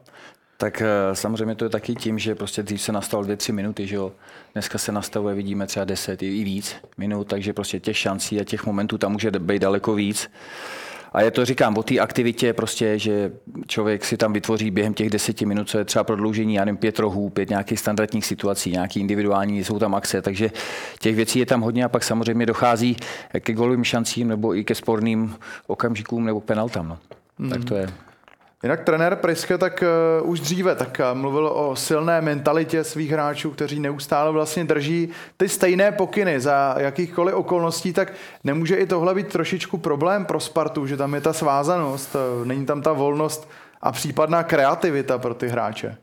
[0.65, 3.87] Tak eh, samozřejmě to je taky tím, že prostě dřív se nastal dvě, tři minuty,
[3.87, 4.13] že jo.
[4.53, 8.67] Dneska se nastavuje, vidíme třeba deset i víc minut, takže prostě těch šancí a těch
[8.67, 10.31] momentů tam může být daleko víc.
[11.13, 13.33] A je to, říkám, o té aktivitě prostě, že
[13.67, 16.99] člověk si tam vytvoří během těch deseti minut, co je třeba prodloužení, já nevím, pět
[16.99, 20.51] rohů, pět nějakých standardních situací, nějaký individuální, jsou tam akce, takže
[21.01, 22.97] těch věcí je tam hodně a pak samozřejmě dochází
[23.41, 25.35] ke golovým šancím nebo i ke sporným
[25.67, 26.89] okamžikům nebo penaltám.
[26.89, 26.99] No.
[27.39, 27.51] Mm.
[27.51, 28.04] Tak to je.
[28.65, 29.85] Jinak trenér Priske tak
[30.23, 35.09] uh, už dříve tak uh, mluvil o silné mentalitě svých hráčů, kteří neustále vlastně drží
[35.37, 38.13] ty stejné pokyny za jakýchkoliv okolností, tak
[38.45, 42.67] nemůže i tohle být trošičku problém pro Spartu, že tam je ta svázanost, uh, není
[42.67, 43.49] tam ta volnost
[43.83, 45.97] a případná kreativita pro ty hráče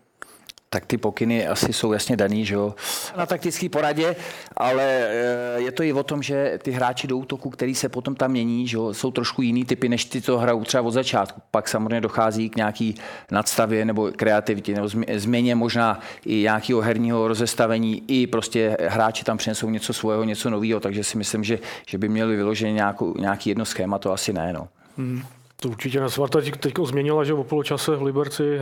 [0.73, 2.75] tak ty pokyny asi jsou jasně daný, že jo,
[3.17, 4.15] na taktický poradě,
[4.57, 8.15] ale eh, je to i o tom, že ty hráči do útoku, který se potom
[8.15, 11.41] tam mění, že jo, jsou trošku jiný typy, než ty, co hrajou třeba od začátku.
[11.51, 12.95] Pak samozřejmě dochází k nějaký
[13.31, 19.69] nadstavě nebo kreativitě, nebo změně možná i nějakého herního rozestavení, i prostě hráči tam přinesou
[19.69, 22.83] něco svého, něco nového, takže si myslím, že, že by měli vyloženě
[23.19, 24.53] nějaký jedno schéma, to asi ne.
[24.53, 24.67] No.
[24.97, 25.21] Hmm.
[25.63, 28.59] To určitě na Sparta teď změnila, že o poločase v Liberci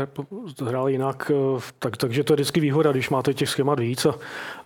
[0.66, 4.16] hrál jinak, eh, tak, takže to je vždycky výhoda, když máte těch schémat víc a,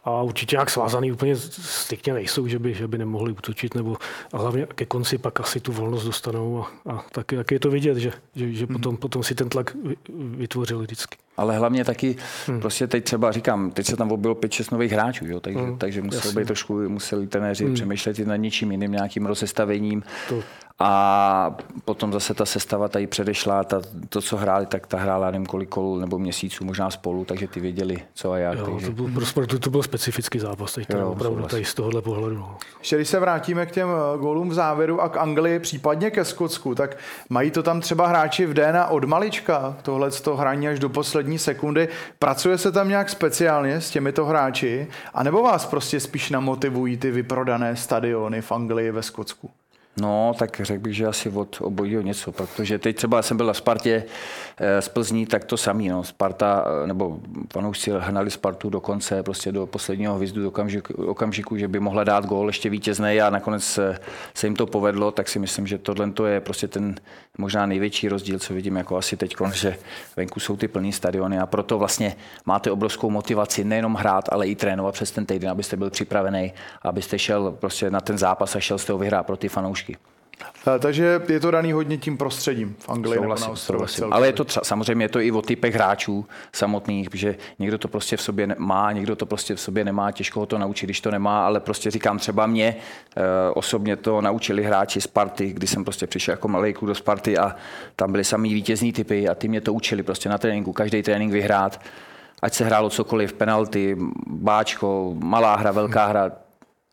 [0.04, 3.98] a určitě jak svázaný úplně striktně nejsou, že by, že by nemohli útočit, nebo
[4.34, 7.72] a hlavně ke konci pak asi tu volnost dostanou a, a taky, taky je to
[7.72, 8.74] vidět, že, že, že mm.
[8.74, 9.76] potom, potom si ten tlak
[10.16, 11.23] vytvořili vždycky.
[11.38, 12.16] Ale hlavně taky,
[12.48, 12.60] hmm.
[12.60, 15.78] prostě teď třeba říkám, teď se tam objevilo 5-6 nových hráčů, jo, takže, hmm.
[15.78, 17.74] takže museli být trošku, museli trenéři hmm.
[17.74, 20.04] přemýšlet i nad něčím jiným, nějakým rozestavením.
[20.30, 20.44] To.
[20.80, 25.46] A potom zase ta sestava tady předešla, ta, to, co hráli, tak ta hrála nevím
[25.46, 28.58] kolik kol nebo měsíců možná spolu, takže ty věděli, co a jak.
[28.58, 28.86] Jo, takže...
[28.86, 32.36] to, byl, pro sportu to byl specifický zápas, teď jo, opravdu tady z tohohle pohledu.
[32.36, 32.58] No.
[32.80, 36.26] Ještě když se vrátíme k těm eh, gólům v závěru a k Anglii, případně ke
[36.26, 36.98] Skotsku, tak
[37.30, 41.23] mají to tam třeba hráči v DNA od malička, tohle to hraní až do poslední
[41.38, 41.88] sekundy.
[42.20, 47.76] Pracuje se tam nějak speciálně s těmito hráči, anebo vás prostě spíš namotivují ty vyprodané
[47.76, 49.52] stadiony v Anglii ve Skotsku?
[50.02, 53.54] No, tak řekl bych, že asi od obojího něco, protože teď třeba jsem byl na
[53.54, 54.04] Spartě
[54.58, 56.04] eh, z Plzní, tak to samý, no.
[56.04, 57.20] Sparta, eh, nebo
[57.54, 62.04] fanoušci hnali Spartu do konce, prostě do posledního hvězdu, do okamžiku, okamžiku, že by mohla
[62.04, 64.00] dát gól ještě vítězný a nakonec se,
[64.34, 66.96] se jim to povedlo, tak si myslím, že tohle to je prostě ten
[67.38, 69.78] možná největší rozdíl, co vidím jako asi teď, že
[70.16, 74.56] venku jsou ty plný stadiony a proto vlastně máte obrovskou motivaci nejenom hrát, ale i
[74.56, 78.78] trénovat přes ten týden, abyste byl připravený, abyste šel prostě na ten zápas a šel
[78.78, 79.83] z toho vyhrát pro ty fanoušky.
[80.80, 84.14] Takže je to daný hodně tím prostředím v Anglii souhlasím, nebo na souhlasím.
[84.14, 87.88] Ale je to třeba, samozřejmě je to i o typech hráčů samotných, že někdo to
[87.88, 91.02] prostě v sobě má, někdo to prostě v sobě nemá, těžko ho to naučit, když
[91.02, 95.68] to nemá, ale prostě říkám třeba mě e, osobně to naučili hráči z party, kdy
[95.68, 97.56] jsem prostě přišel jako malý do Sparty a
[97.96, 101.32] tam byly samý vítězní typy a ty mě to učili prostě na tréninku, každý trénink
[101.32, 101.82] vyhrát,
[102.42, 106.32] ať se hrálo cokoliv, penalty, báčko, malá hra, velká hra,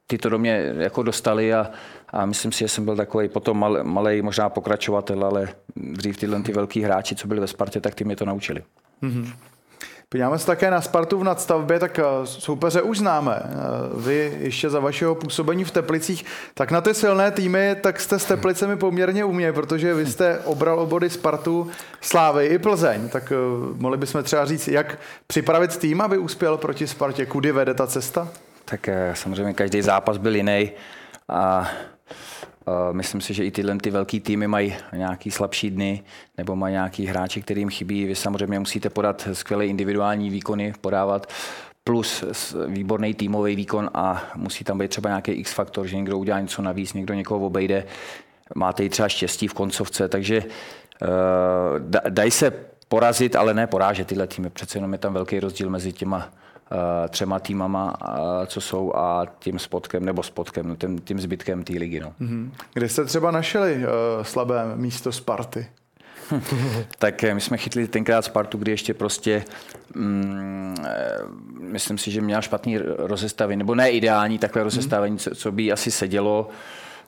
[0.06, 1.70] ty to do mě jako dostali a,
[2.12, 6.42] a myslím si, že jsem byl takový potom mal, malý možná pokračovatel, ale dřív tyhle
[6.42, 8.62] ty velký hráči, co byli ve Spartě, tak ty mě to naučili.
[9.02, 9.32] Mm-hmm.
[10.12, 13.42] Podíváme se také na Spartu v nadstavbě, tak eh, soupeře už známe.
[13.44, 13.48] Eh,
[13.96, 18.24] vy ještě za vašeho působení v Teplicích, tak na ty silné týmy, tak jste s
[18.24, 21.70] Teplicemi poměrně umě, protože vy jste obral obody Spartu,
[22.00, 23.08] Slávy i Plzeň.
[23.08, 23.36] Tak eh,
[23.76, 28.28] mohli bychom třeba říct, jak připravit tým, aby uspěl proti Spartě, kudy vede ta cesta?
[28.64, 30.70] Tak samozřejmě každý zápas byl jiný
[31.28, 31.70] a
[32.92, 36.02] Myslím si, že i tyhle ty velký týmy mají nějaký slabší dny
[36.38, 38.04] nebo mají nějaký hráči, kterým chybí.
[38.04, 41.26] Vy samozřejmě musíte podat skvělé individuální výkony, podávat
[41.84, 42.24] plus
[42.66, 46.92] výborný týmový výkon a musí tam být třeba nějaký X-faktor, že někdo udělá něco navíc,
[46.92, 47.84] někdo někoho obejde.
[48.54, 51.08] Máte i třeba štěstí v koncovce, takže uh,
[52.08, 52.52] dají se
[52.88, 54.50] porazit, ale ne porážet tyhle týmy.
[54.50, 56.49] Přece jenom je tam velký rozdíl mezi těma Eh,
[57.08, 61.72] třema týmama, eh, co jsou a tím spotkem, nebo spotkem, no, tím, tím zbytkem té
[61.72, 62.00] ligy.
[62.00, 62.12] No.
[62.20, 62.50] Mm-hmm.
[62.74, 63.82] Kde jste třeba našli uh,
[64.22, 65.66] slabé místo Sparty?
[66.98, 69.44] tak my jsme chytli tenkrát Spartu, kdy ještě prostě,
[69.94, 70.76] mm,
[71.60, 75.90] myslím si, že měla špatný rozestavení, nebo ne ideální takové rozestavení, co, co by asi
[75.90, 76.48] sedělo.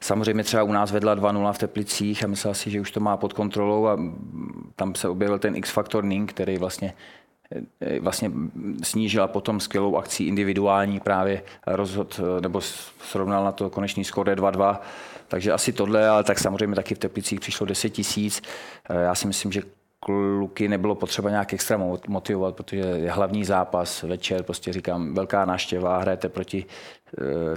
[0.00, 3.16] Samozřejmě třeba u nás vedla 2-0 v Teplicích a myslel si, že už to má
[3.16, 3.98] pod kontrolou a
[4.76, 7.21] tam se objevil ten X-faktor Ning, který vlastně Eh,
[8.00, 8.30] vlastně
[8.82, 12.60] snížila potom skvělou akcí individuální právě rozhod, eh, nebo
[13.10, 14.80] srovnal na to konečný skóre 2-2.
[15.28, 18.42] Takže asi tohle, ale tak samozřejmě taky v Teplicích přišlo 10 tisíc.
[18.90, 19.62] Eh, já si myslím, že
[20.00, 25.98] kluky nebylo potřeba nějak extra motivovat, protože je hlavní zápas večer, prostě říkám, velká náštěva,
[25.98, 26.64] hrajete proti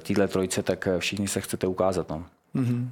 [0.08, 2.10] téhle trojce, tak všichni se chcete ukázat.
[2.10, 2.26] No.
[2.56, 2.90] Mm-hmm.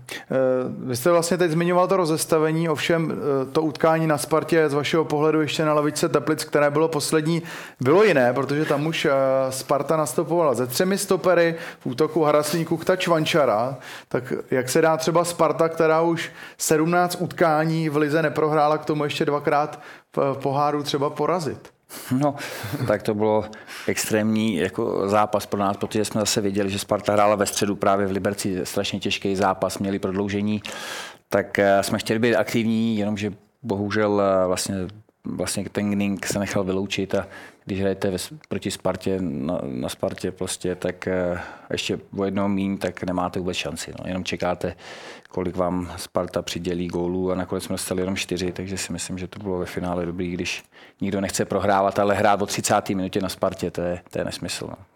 [0.78, 5.06] Vy jste vlastně teď zmiňoval to rozestavení, ovšem eh, to utkání na Spartě z vašeho
[5.06, 7.41] pohledu ještě na lavičce Teplic, které bylo poslední,
[7.82, 9.12] bylo jiné, protože tam už eh,
[9.49, 13.78] Sparta nastupovala ze třemi stopery, v útoku Haraslík, Kuchta, Čvančara.
[14.08, 19.04] Tak jak se dá třeba Sparta, která už 17 utkání v Lize neprohrála, k tomu
[19.04, 19.80] ještě dvakrát
[20.15, 21.72] v poháru třeba porazit?
[22.12, 22.36] No,
[22.88, 23.45] tak to bylo
[23.88, 28.08] extrémní jako zápas pro nás, protože jsme zase viděli, že Sparta hrála ve středu právě
[28.08, 30.62] v Liberci strašně těžký zápas, měli prodloužení,
[31.29, 34.75] tak eh, jsme chtěli být aktivní, jenomže bohužel eh, vlastně
[35.25, 37.27] vlastně ten se nechal vyloučit a
[37.65, 38.17] když hrajete ve,
[38.49, 41.39] proti Spartě na, na Spartě prostě, tak uh,
[41.71, 43.93] ještě o jednou míň, tak nemáte vůbec šanci.
[43.99, 44.08] No.
[44.08, 44.76] Jenom čekáte,
[45.30, 49.28] kolik vám Sparta přidělí gólů a nakonec jsme dostali jenom čtyři, takže si myslím, že
[49.28, 50.63] to bylo ve finále dobrý, když
[51.02, 52.89] nikdo nechce prohrávat, ale hrát o 30.
[52.89, 54.67] minutě na Spartě, to je, to je nesmysl.
[54.69, 54.92] No.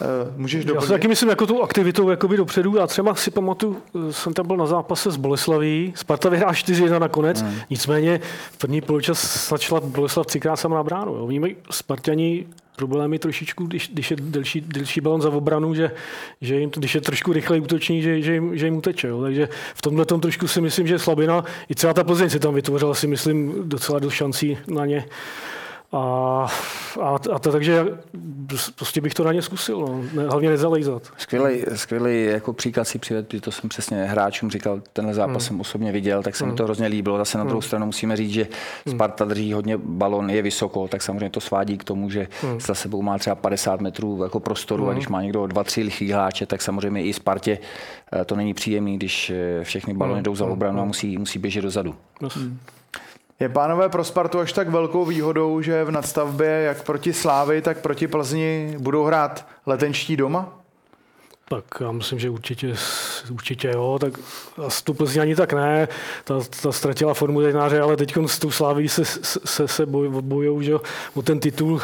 [0.00, 0.82] Uh, můžeš doplnit?
[0.82, 2.76] Já si taky myslím jako tu aktivitou jakoby dopředu.
[2.76, 3.76] Já třeba si pamatuju,
[4.08, 5.92] eh, jsem tam byl na zápase s Boleslaví.
[5.96, 7.42] Sparta vyhrá 4-1 nakonec.
[7.42, 7.54] Hmm.
[7.70, 8.20] Nicméně
[8.52, 11.14] v první poločas začala Boleslav třikrát sama na bránu.
[11.14, 11.26] Jo.
[11.26, 15.90] Oni mají Spartani problémy trošičku, když, když je delší, delší balon za obranu, že,
[16.40, 19.08] že jim, když je trošku rychleji útoční, že, že, jim, že jim uteče.
[19.08, 19.22] Jo.
[19.22, 21.44] Takže v tomhle tom trošku si myslím, že je slabina.
[21.70, 25.04] I celá ta Plzeň se tam vytvořila, si myslím, docela dost šancí na ně.
[25.94, 26.46] A,
[27.02, 27.86] a, a to, takže
[28.74, 30.02] prostě bych to na ně zkusil, no.
[30.12, 31.12] ne, hlavně nezalejzat.
[31.16, 35.40] Skvělý, skvělý jako příklad si přived, to jsem přesně hráčům říkal, tenhle zápas hmm.
[35.40, 36.52] jsem osobně viděl, tak se hmm.
[36.52, 37.18] mi to hrozně líbilo.
[37.18, 37.66] Zase na druhou hmm.
[37.66, 38.48] stranu musíme říct, že
[38.86, 38.94] hmm.
[38.94, 42.60] Sparta drží hodně balon, je vysoko, tak samozřejmě to svádí k tomu, že hmm.
[42.60, 44.90] za sebou má třeba 50 metrů jako prostoru hmm.
[44.90, 47.58] a když má někdo dva, tři lichý hráče, tak samozřejmě i Spartě
[48.20, 50.22] eh, to není příjemný, když eh, všechny balony hmm.
[50.22, 50.88] jdou za obranu a hmm.
[50.88, 51.94] musí, musí běžet dozadu.
[52.34, 52.58] Hmm.
[53.44, 57.78] Je pánové pro Spartu až tak velkou výhodou, že v nadstavbě jak proti Slávy, tak
[57.78, 60.58] proti Plzni budou hrát letenčtí doma?
[61.48, 62.74] Tak já myslím, že určitě,
[63.30, 64.12] určitě jo, tak
[64.68, 65.88] s tu Plzni ani tak ne,
[66.24, 70.66] ta, ta ztratila formu trenáře, ale teď s tou Sláví se, se, se boj, bojují
[70.66, 70.74] že,
[71.14, 71.80] o ten titul,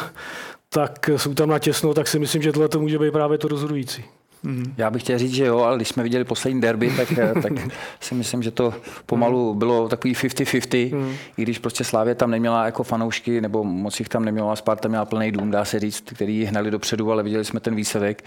[0.69, 4.05] tak jsou tam natěsno, tak si myslím, že tohle to může být právě to rozhodující.
[4.43, 4.73] Mm.
[4.77, 7.53] Já bych chtěl říct, že jo, ale když jsme viděli poslední derby, tak, eh, tak
[7.99, 8.73] si myslím, že to
[9.05, 11.15] pomalu bylo takový 50-50, mm.
[11.37, 15.05] i když prostě Slávě tam neměla jako fanoušky, nebo moc jich tam neměla, Sparta měla
[15.05, 18.23] plný dům, dá se říct, který hnali dopředu, ale viděli jsme ten výsledek,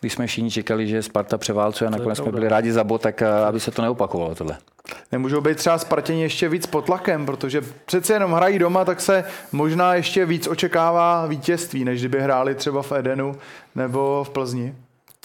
[0.00, 3.22] když jsme všichni čekali, že Sparta převálcuje a nakonec jsme byli rádi za bod, tak
[3.22, 4.56] eh, aby se to neopakovalo tohle.
[5.12, 9.24] Nemůžou být třeba Spartěni ještě víc pod tlakem, protože přece jenom hrají doma, tak se
[9.52, 13.36] možná ještě víc očekává vítězství, než kdyby hráli třeba v Edenu
[13.74, 14.74] nebo v Plzni.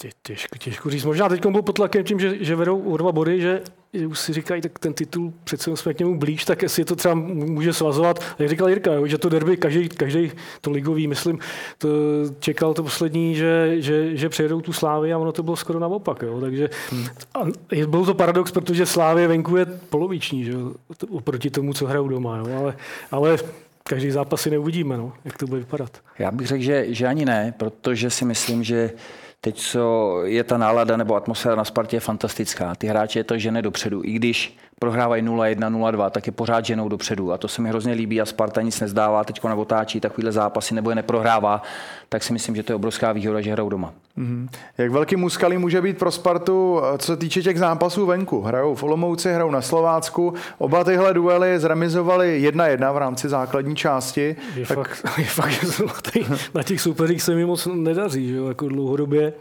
[0.00, 1.04] Tě, těžko, těžko říct.
[1.04, 3.62] Možná teď byl pod tlakem tím, že, že vedou o dva body, že,
[4.06, 7.14] už si říkají, tak ten titul přece jsme k němu blíž, tak jestli to třeba
[7.14, 8.24] může svazovat.
[8.38, 11.38] Jak říkal Jirka, jo, že to derby, každý, každý to ligový, myslím,
[11.78, 11.88] to
[12.38, 16.22] čekal to poslední, že, že, že přejedou tu Slávy a ono to bylo skoro naopak.
[16.22, 16.40] Jo.
[16.40, 17.06] Takže hmm.
[17.34, 17.38] a
[17.86, 20.52] byl to paradox, protože Slávě venku je poloviční, že,
[21.10, 22.36] oproti tomu, co hrajou doma.
[22.36, 22.58] Jo.
[22.58, 22.76] Ale,
[23.10, 23.38] ale
[23.84, 25.98] každý zápas si neuvidíme, no, jak to bude vypadat.
[26.18, 28.90] Já bych řekl, že, že ani ne, protože si myslím, že
[29.40, 32.74] Teď co je ta nálada nebo atmosféra na Spartě je fantastická.
[32.74, 34.04] Ty hráči je to žene dopředu.
[34.04, 37.32] I když prohrávají 0-1, 0-2, tak je pořád ženou dopředu.
[37.32, 40.90] A to se mi hrozně líbí a Sparta nic nezdává, teď otáčí takovýhle zápasy nebo
[40.90, 41.62] je neprohrává,
[42.08, 43.92] tak si myslím, že to je obrovská výhoda, že hrajou doma.
[44.18, 44.48] Mm-hmm.
[44.78, 48.40] Jak velký muskali může být pro Spartu, co se týče těch zápasů venku?
[48.40, 50.34] Hrajou v Olomouci, hrajou na Slovácku.
[50.58, 54.36] Oba tyhle duely zremizovali jedna jedna v rámci základní části.
[54.56, 54.76] Je, tak...
[54.76, 55.66] fakt, je fakt, že
[56.54, 59.32] na těch superích se mi moc nedaří, že jo, jako dlouhodobě.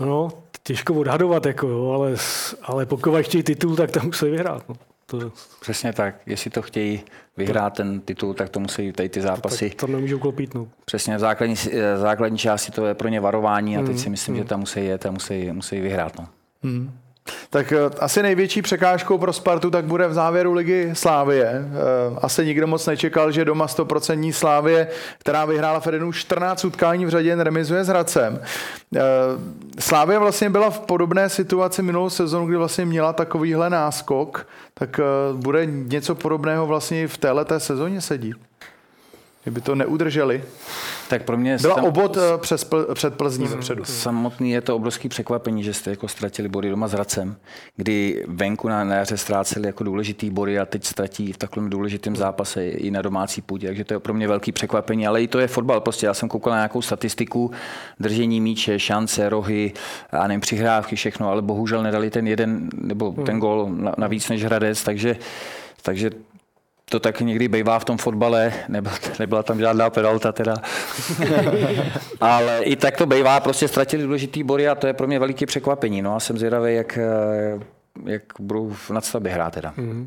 [0.00, 0.28] No,
[0.66, 2.14] těžko odhadovat, jako jo, ale,
[2.62, 4.68] ale pokud chtějí titul, tak tam musí vyhrát.
[4.68, 4.74] No.
[5.06, 5.32] To...
[5.60, 6.14] Přesně tak.
[6.26, 7.02] Jestli to chtějí
[7.36, 9.70] vyhrát ten titul, tak to musí tady ty zápasy.
[9.70, 10.54] To, to nemůžou klopít.
[10.54, 10.68] No.
[10.84, 11.56] Přesně v základní,
[11.96, 14.40] základní části to je pro ně varování a teď si myslím, mm.
[14.40, 16.18] že tam musí jet a musí, musí vyhrát.
[16.18, 16.28] No.
[16.62, 16.98] Mm.
[17.50, 21.46] Tak eh, asi největší překážkou pro Spartu tak bude v závěru ligy Slávie.
[21.46, 27.08] Eh, asi nikdo moc nečekal, že doma 100% Slávie, která vyhrála Fedenu 14 utkání v
[27.08, 28.40] řadě, remizuje s Hradcem.
[28.96, 29.00] Eh,
[29.78, 35.00] Slávie vlastně byla v podobné situaci minulou sezonu, kdy vlastně měla takovýhle náskok, tak
[35.32, 38.36] bude něco podobného vlastně v této sezóně sedít.
[39.44, 40.42] Kdyby to neudrželi.
[41.08, 41.58] Tak pro mě...
[41.60, 41.84] Byla sam...
[41.84, 43.84] obod eh, přes pl- před Plzní vepředu.
[43.84, 47.36] Samotný je to obrovský překvapení, že jste jako ztratili body doma s Racem,
[47.76, 52.16] kdy venku na, na jaře ztráceli jako důležitý body a teď ztratí v takovém důležitém
[52.16, 53.66] zápase i na domácí půdě.
[53.66, 55.80] Takže to je pro mě velký překvapení, ale i to je fotbal.
[55.80, 57.50] Prostě já jsem koukal na nějakou statistiku,
[58.00, 59.72] držení míče, šance, rohy
[60.10, 64.28] a nevím, přihrávky, všechno, ale bohužel nedali ten jeden nebo ten gol na, na víc
[64.28, 65.16] než Hradec, takže
[65.82, 66.10] takže
[66.90, 70.56] to tak někdy bývá v tom fotbale, nebyla, nebyla tam žádná penalta teda,
[72.20, 75.46] ale i tak to bývá, prostě ztratili důležitý body a to je pro mě veliký
[75.46, 76.98] překvapení, no a jsem zvědavý, jak,
[78.04, 79.72] jak budou v nadstavbě hrát teda.
[79.78, 80.06] Mm-hmm.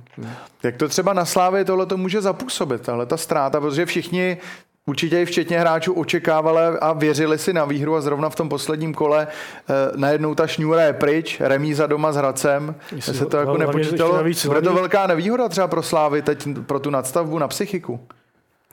[0.64, 4.38] Jak to třeba na Slávě tohle to může zapůsobit, tahle ta ztráta, protože všichni
[4.86, 8.94] Určitě i včetně hráčů očekávali a věřili si na výhru a zrovna v tom posledním
[8.94, 13.58] kole eh, najednou ta šňůra je pryč, remíza doma s Hradcem, Jestli se to jako
[13.58, 14.24] nepočítalo.
[14.46, 18.00] Bude to velká nevýhoda třeba pro Slávy teď pro tu nadstavbu na psychiku.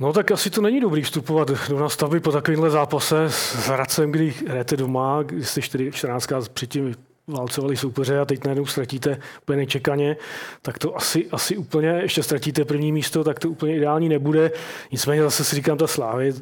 [0.00, 4.34] No tak asi to není dobrý vstupovat do nastavby po takovémhle zápase s Hradcem, kdy
[4.48, 6.94] hrajete doma, jste 14 předtím
[7.28, 10.16] válcovali soupeře a teď najednou ztratíte úplně nečekaně,
[10.62, 14.50] tak to asi, asi úplně, ještě ztratíte první místo, tak to úplně ideální nebude.
[14.92, 16.34] Nicméně zase si říkám, ta Slávy,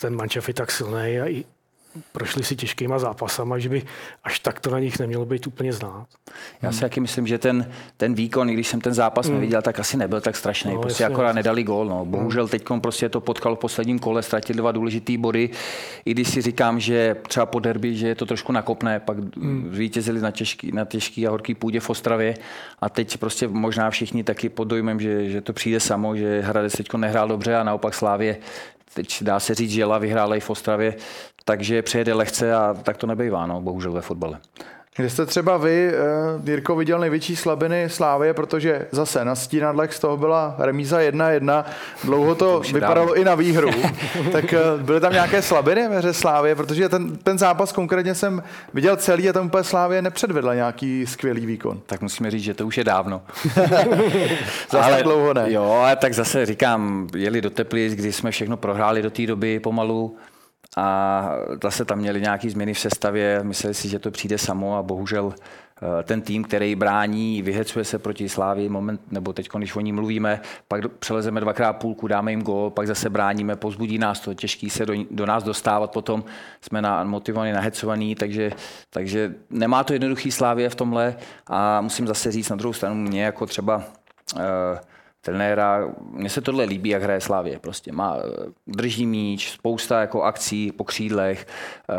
[0.00, 1.44] ten mančef je tak silný a i,
[2.12, 3.82] prošli si těžkýma zápasama, že by
[4.24, 6.06] až tak to na nich nemělo být úplně znát.
[6.62, 9.34] Já si taky myslím, že ten, ten výkon, když jsem ten zápas hmm.
[9.34, 10.74] neviděl, tak asi nebyl tak strašný.
[10.74, 11.38] No, prostě jasně, akorát jasně.
[11.38, 11.84] nedali gól.
[11.86, 12.04] No.
[12.04, 15.50] Bohužel teď prostě to potkalo v posledním kole, ztratili dva důležitý body.
[16.04, 19.68] I když si říkám, že třeba po derby, že je to trošku nakopné, pak hmm.
[19.72, 22.34] zvítězili na těžký, na těžký a horký půdě v Ostravě
[22.80, 26.72] a teď prostě možná všichni taky pod dojmem, že, že to přijde samo, že Hradec
[26.72, 28.36] teď nehrál dobře a naopak Slávě
[28.94, 30.94] teď dá se říct, že Jela vyhrála i v Ostravě,
[31.44, 34.40] takže přijede lehce a tak to nebejvá, no, bohužel ve fotbale.
[34.96, 39.98] Kde jste třeba vy, eh, Jirko, viděl největší slabiny Slávy, protože zase na stínadlech z
[39.98, 41.64] toho byla remíza 1-1,
[42.04, 43.14] dlouho to, to vypadalo dávno.
[43.14, 43.70] i na výhru,
[44.32, 48.42] tak eh, byly tam nějaké slabiny ve hře Slávě, protože ten, ten zápas konkrétně jsem
[48.74, 51.80] viděl celý a tam úplně Slávě nepředvedla nějaký skvělý výkon.
[51.86, 53.22] Tak musíme říct, že to už je dávno.
[54.70, 55.52] zase ale, dlouho ne.
[55.52, 59.60] Jo, ale tak zase říkám, jeli do Teplic, kdy jsme všechno prohráli do té doby
[59.60, 60.16] pomalu,
[60.76, 61.28] a
[61.62, 65.34] zase tam měli nějaké změny v sestavě, mysleli si, že to přijde samo a bohužel
[65.34, 69.92] eh, ten tým, který brání, vyhecuje se proti Slávii, moment, nebo teď, když o ní
[69.92, 74.70] mluvíme, pak přelezeme dvakrát půlku, dáme jim gol, pak zase bráníme, pozbudí nás to, těžký
[74.70, 76.24] se do, do nás dostávat, potom.
[76.60, 78.50] Jsme na, motivovaní, nahecovaní, takže,
[78.90, 81.16] takže nemá to jednoduchý Slávě v tomhle
[81.46, 83.76] a musím zase říct na druhou stranu, mě jako třeba
[84.36, 84.42] uh,
[85.22, 85.94] trenéra.
[86.10, 87.58] Mně se tohle líbí, jak hraje Slávě.
[87.58, 91.46] Prostě má, eh, drží míč, spousta jako akcí po křídlech,
[91.90, 91.94] eh,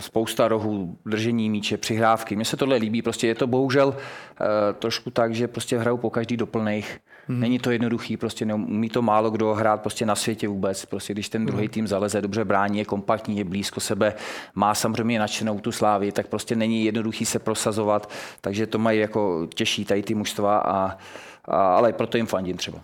[0.00, 2.36] spousta rohů, držení míče, přihrávky.
[2.36, 3.02] Mně se tohle líbí.
[3.02, 6.98] Prostě je to bohužel eh, trošku tak, že prostě hrajou po každý doplných.
[7.28, 7.40] Hmm.
[7.40, 10.84] Není to jednoduchý, prostě neumí to málo kdo hrát prostě na světě vůbec.
[10.84, 11.72] Prostě když ten druhý hmm.
[11.72, 14.14] tým zaleze, dobře brání, je kompaktní, je blízko sebe,
[14.54, 19.46] má samozřejmě nadšenou tu slávy, tak prostě není jednoduchý se prosazovat, takže to mají jako
[19.54, 20.98] těžší tady ty mužstva a
[21.48, 22.78] ale proto jim fandím třeba.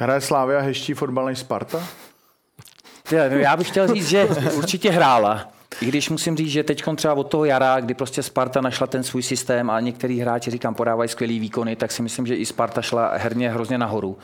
[0.00, 1.82] Hraje Slávia hezčí fotbal než Sparta?
[3.12, 5.48] No já bych chtěl říct, že určitě hrála.
[5.80, 9.02] I když musím říct, že teď třeba od toho jara, kdy prostě Sparta našla ten
[9.02, 12.82] svůj systém a některý hráči, říkám, podávají skvělý výkony, tak si myslím, že i Sparta
[12.82, 14.18] šla herně hrozně nahoru.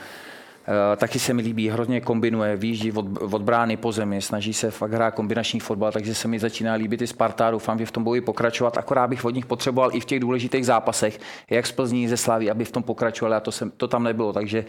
[0.67, 4.71] Eh, taky se mi líbí, hrozně kombinuje, výjíždí od, od brány po zemi, snaží se
[4.71, 8.03] fakt hrát kombinační fotbal, takže se mi začíná líbit i Sparta, doufám, že v tom
[8.03, 12.07] boji pokračovat, akorát bych od nich potřeboval i v těch důležitých zápasech, jak z Plzní,
[12.07, 14.65] ze Slaví, aby v tom pokračovali a to, se, to tam nebylo, takže,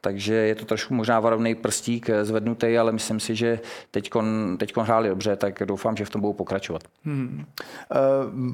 [0.00, 4.10] takže je to trošku možná varovný prstík eh, zvednutý, ale myslím si, že teď
[4.80, 6.82] hráli dobře, tak doufám, že v tom budou pokračovat.
[7.04, 7.44] Hmm.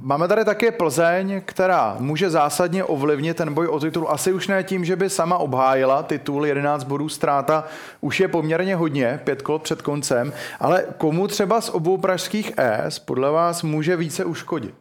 [0.02, 4.62] Máme tady také Plzeň, která může zásadně ovlivnit ten boj o titul, asi už ne
[4.62, 7.64] tím, že by sama obhájila titul 11 15 bodů ztráta
[8.00, 12.98] už je poměrně hodně, pět kol před koncem, ale komu třeba z obou pražských S
[12.98, 14.74] podle vás může více uškodit?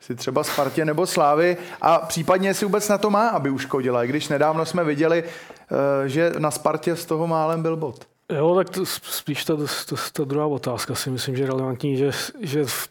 [0.00, 4.08] Si třeba Spartě nebo Slávy a případně si vůbec na to má, aby uškodila, i
[4.08, 8.06] když nedávno jsme viděli, eh, že na Spartě z toho málem byl bod.
[8.32, 12.10] Jo, tak to, spíš ta, ta, ta druhá otázka si myslím, že je relevantní, že,
[12.40, 12.88] že v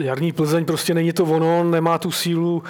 [0.00, 2.62] jarní Plzeň prostě není to ono, nemá tu sílu,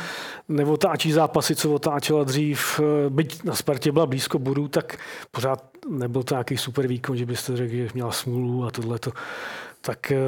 [0.48, 2.80] neotáčí zápasy, co otáčela dřív.
[3.08, 4.96] Byť na Spartě byla blízko bodů, tak
[5.30, 9.12] pořád nebyl to nějaký super výkon, že byste řekl, že měla smůlu a tohleto.
[9.80, 10.18] Tak eh,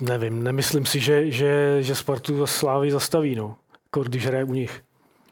[0.00, 3.56] nevím, nemyslím si, že, že, že Spartu a Slávy zastaví, no,
[3.86, 4.82] jako když hraje u nich.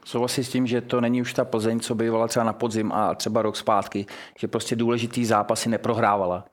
[0.04, 3.14] Souhlasím s tím, že to není už ta Plzeň, co bývala třeba na podzim a
[3.14, 4.06] třeba rok zpátky,
[4.38, 6.44] že prostě důležitý zápasy neprohrávala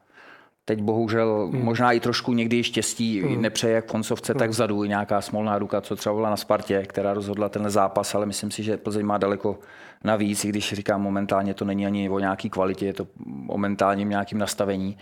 [0.65, 1.63] Teď bohužel hmm.
[1.63, 3.41] možná i trošku někdy štěstí hmm.
[3.41, 4.39] nepřeje jak v koncovce, hmm.
[4.39, 8.25] tak vzadu nějaká smolná ruka, co třeba byla na Spartě, která rozhodla ten zápas, ale
[8.25, 9.59] myslím si, že Plzeň má daleko
[10.03, 13.07] navíc, i když říkám momentálně to není ani o nějaký kvalitě, je to
[13.47, 14.97] o mentálním nějakým nastavení.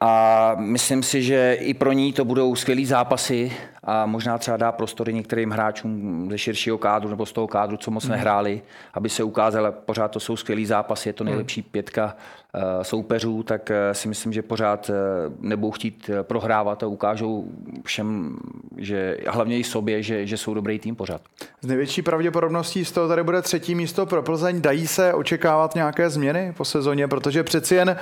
[0.00, 3.52] A myslím si, že i pro ní to budou skvělý zápasy
[3.84, 7.90] a možná třeba dá prostory některým hráčům ze širšího kádru nebo z toho kádru, co
[7.90, 8.62] moc nehráli,
[8.94, 12.16] aby se ukázalo, pořád to jsou skvělý zápasy, je to nejlepší pětka
[12.54, 14.94] eh, soupeřů, tak eh, si myslím, že pořád eh,
[15.40, 17.48] nebudou chtít prohrávat a ukážou
[17.84, 18.36] všem,
[18.76, 21.20] že a hlavně i sobě, že, že jsou dobrý tým pořád.
[21.60, 24.62] Z největší pravděpodobností z toho tady bude třetí místo pro Plzeň.
[24.62, 27.96] Dají se očekávat nějaké změny po sezóně, protože přeci jen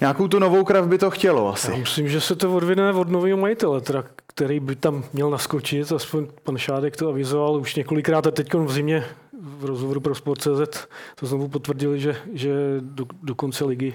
[0.00, 1.70] nějakou tu novou krev by to chtělo asi.
[1.70, 5.92] Já myslím, že se to odvine od nového majitele, teda, který by tam měl naskočit,
[5.92, 9.04] aspoň pan Šádek to avizoval už několikrát a teď v zimě
[9.40, 13.94] v rozhovoru pro Sport.cz to znovu potvrdili, že, že do, do konce ligy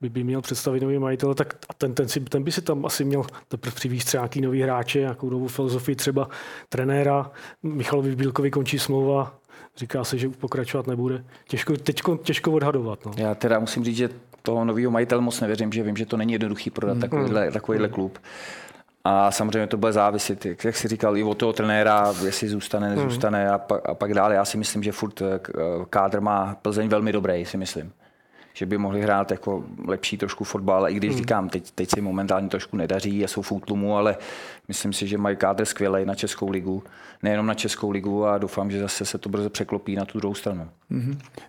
[0.00, 2.86] by, by měl představit nový majitel, tak a ten, ten, si, ten by si tam
[2.86, 6.28] asi měl teprve přivízt třeba nějaký nový hráče, nějakou novou filozofii, třeba
[6.68, 7.30] trenéra.
[7.62, 9.34] Michalovi Bílkovi končí smlouva,
[9.76, 11.24] říká se, že pokračovat nebude.
[11.48, 13.06] Těžko, těžko, těžko odhadovat.
[13.06, 13.12] No.
[13.16, 14.08] Já teda musím říct, že
[14.46, 18.18] toho nového majitele moc nevěřím, že vím, že to není jednoduchý prodat takovýhle, takovýhle klub.
[19.04, 23.50] A samozřejmě to bude záviset, jak- jsi říkal, i od toho trenéra, jestli zůstane, nezůstane
[23.50, 24.34] a, pak, a pak dále.
[24.34, 27.92] Já si myslím, že furt eh, eh, kádr má Plzeň velmi dobrý, si myslím.
[28.56, 32.04] Že by mohli hrát jako lepší trošku fotbal, i když říkám, teď, teď se jim
[32.04, 34.16] momentálně trošku nedaří a jsou v útlumu, ale
[34.68, 36.82] myslím si, že mají kádr skvělý na Českou ligu,
[37.22, 40.34] nejenom na Českou ligu a doufám, že zase se to brzo překlopí na tu druhou
[40.34, 40.68] stranu.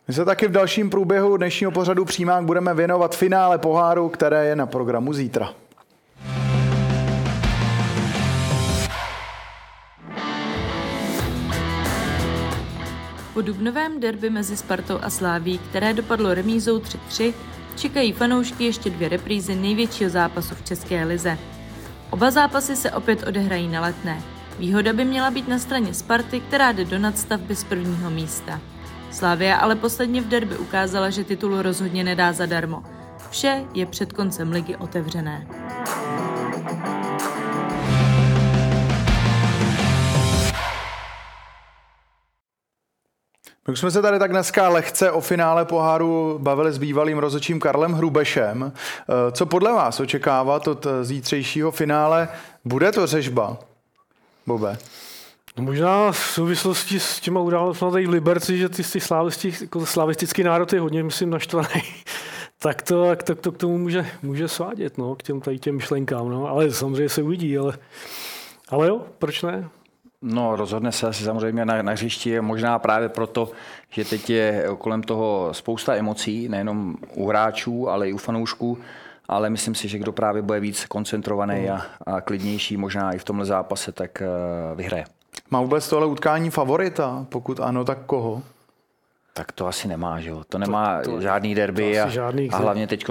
[0.07, 4.55] My se taky v dalším průběhu dnešního pořadu Přímák budeme věnovat finále poháru, které je
[4.55, 5.49] na programu zítra.
[13.35, 17.33] Po dubnovém derby mezi Spartou a Sláví, které dopadlo remízou 3-3,
[17.75, 21.37] čekají fanoušky ještě dvě reprízy největšího zápasu v České lize.
[22.09, 24.21] Oba zápasy se opět odehrají na letné.
[24.59, 28.61] Výhoda by měla být na straně Sparty, která jde do nadstavby z prvního místa.
[29.11, 32.83] Slávia ale posledně v derby ukázala, že titul rozhodně nedá zadarmo.
[33.29, 35.47] Vše je před koncem ligy otevřené.
[43.67, 47.93] My jsme se tady tak dneska lehce o finále poháru bavili s bývalým rozhodčím Karlem
[47.93, 48.73] Hrubešem.
[48.73, 52.29] Eh, Co podle vás očekávat od eh, zítřejšího finále?
[52.65, 53.57] Bude to řežba?
[54.45, 54.77] Bobe.
[55.57, 59.85] No možná v souvislosti s těma událostmi tady v Liberci, že ty, ty slavisti, jako
[59.85, 61.81] slavistický národ je hodně, myslím, naštvaný,
[62.59, 65.75] tak to, tak, tak to k tomu může, může svádět, no, k těm, tady těm
[65.75, 66.47] myšlenkám, no.
[66.47, 67.77] ale samozřejmě se uvidí, ale,
[68.69, 69.69] ale jo, proč ne?
[70.27, 73.51] No, rozhodne se asi samozřejmě na, na hřišti, možná právě proto,
[73.89, 78.77] že teď je kolem toho spousta emocí, nejenom u hráčů, ale i u fanoušků,
[79.27, 83.23] ale myslím si, že kdo právě bude víc koncentrovaný a, a klidnější možná i v
[83.23, 85.05] tomhle zápase, tak uh, vyhraje.
[85.51, 87.25] Má vůbec tohle utkání favorita?
[87.29, 88.41] Pokud ano, tak koho?
[89.33, 90.43] Tak to asi nemá, že jo?
[90.49, 93.05] To nemá to, to, žádný derby to a, žádný, a hlavně teď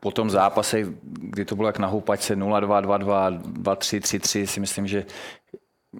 [0.00, 4.86] po tom zápase, kdy to bylo jak na houpačce 0-2, 2-2, 2-3, 3-3, si myslím,
[4.86, 5.04] že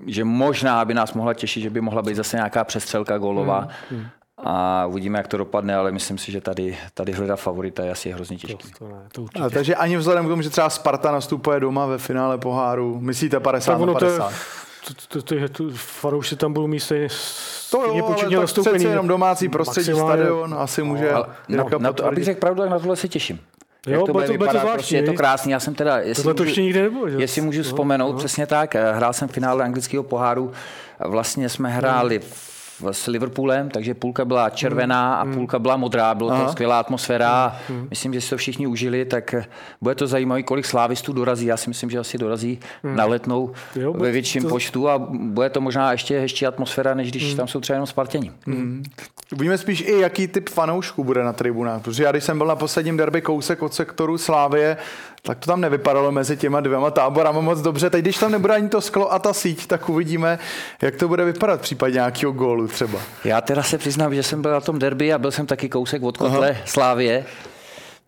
[0.07, 3.59] že možná by nás mohla těšit, že by mohla být zase nějaká přestřelka gólová.
[3.91, 4.09] Hmm, hmm.
[4.45, 8.11] A uvidíme, jak to dopadne, ale myslím si, že tady, tady hledat favorita je asi
[8.13, 8.71] hrozně těžký.
[8.73, 9.45] To, to ne, to určitě.
[9.45, 13.41] A, takže ani vzhledem k tomu, že třeba Sparta nastupuje doma ve finále poháru, myslíte
[13.41, 14.33] 50 Tak na ono to je- 50?
[15.09, 17.09] To, to, to, to, fanoušci tam budou mít stejně,
[17.71, 18.75] To jo, ale tak zastoupený.
[18.79, 22.63] přece jenom domácí prostředí, stadion, asi může Ale Jirka na, na to, abych řekl pravdu,
[22.63, 23.41] tak na tohle se těším.
[23.87, 25.53] Jo, jak to bude bude to- vypadat, zvláštní, prostě je to krásný.
[25.53, 27.11] Já jsem teda, jestli Tohle to můžu- ještě nebylo.
[27.11, 27.17] že?
[27.19, 28.19] Jestli můžu No, vzpomenout, no.
[28.19, 28.75] přesně tak.
[28.75, 30.53] eh, Hrál jsem finále anglického poháru.
[31.07, 32.58] Vlastně jsme hráli v,
[32.91, 36.15] s Liverpoolem, takže půlka byla červená a půlka byla modrá.
[36.15, 37.57] Byla to skvělá atmosféra.
[37.91, 39.45] Myslím, že si to všichni užili, tak eh,
[39.81, 41.47] bude to zajímavé, kolik slávistů dorazí.
[41.47, 44.99] Já si myslím, že asi dorazí na letnou Jo, ve bude větším to- počtu a
[45.11, 48.33] bude to možná ještě hezčí atmosféra, než když tam jsou třeba jenom Spartěni.
[49.33, 52.57] Víme spíš i, jaký typ fanoušků bude na tribunách, protože já když jsem byl na
[52.57, 54.77] posledním derby kousek od sektoru Slávie,
[55.23, 57.91] tak to tam nevypadalo mezi těma dvěma táborama moc dobře.
[57.91, 60.39] Teď, když tam nebude ani to sklo a ta síť, tak uvidíme,
[60.83, 62.99] jak to bude vypadat v případě nějakého gólu třeba.
[63.25, 66.03] Já teda se přiznám, že jsem byl na tom derby a byl jsem taky kousek
[66.03, 67.25] od kotle Slávě.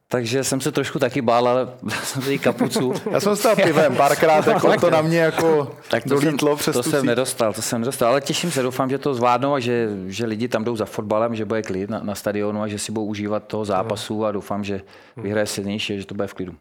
[0.09, 1.69] Takže jsem se trošku taky bál, ale
[2.05, 2.93] jsem tady kapucu.
[3.11, 6.77] Já jsem stal pivem párkrát, jako to na mě jako Tak to jsem, dolítlo přes
[6.77, 9.89] to jsem nedostal, to jsem nedostal, ale těším se, doufám, že to zvládnou a že,
[10.07, 12.93] že lidi tam jdou za fotbalem, že bude klid na, na stadionu a že si
[12.93, 14.81] budou užívat toho zápasu a doufám, že
[15.17, 16.55] vyhraje silnější a že to bude v klidu.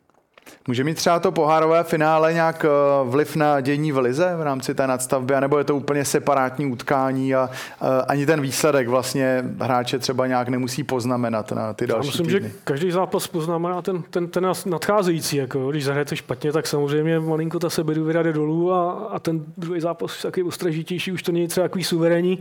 [0.68, 2.70] Může mít třeba to pohárové finále nějak eh,
[3.10, 7.36] vliv na dění v lize v rámci té nadstavby, anebo je to úplně separátní utkání
[7.36, 7.50] a
[7.82, 12.26] eh, ani ten výsledek vlastně hráče třeba nějak nemusí poznamenat na ty Já další myslím,
[12.28, 12.50] týdny.
[12.50, 15.38] že každý zápas poznamená ten, ten, ten nadcházející.
[15.38, 19.82] Jako, když zahrajete špatně, tak samozřejmě malinko ta sebedůvěra jde dolů a, a ten druhý
[19.82, 22.40] zápas už taky ostražitější, už to není třeba takový suverénní,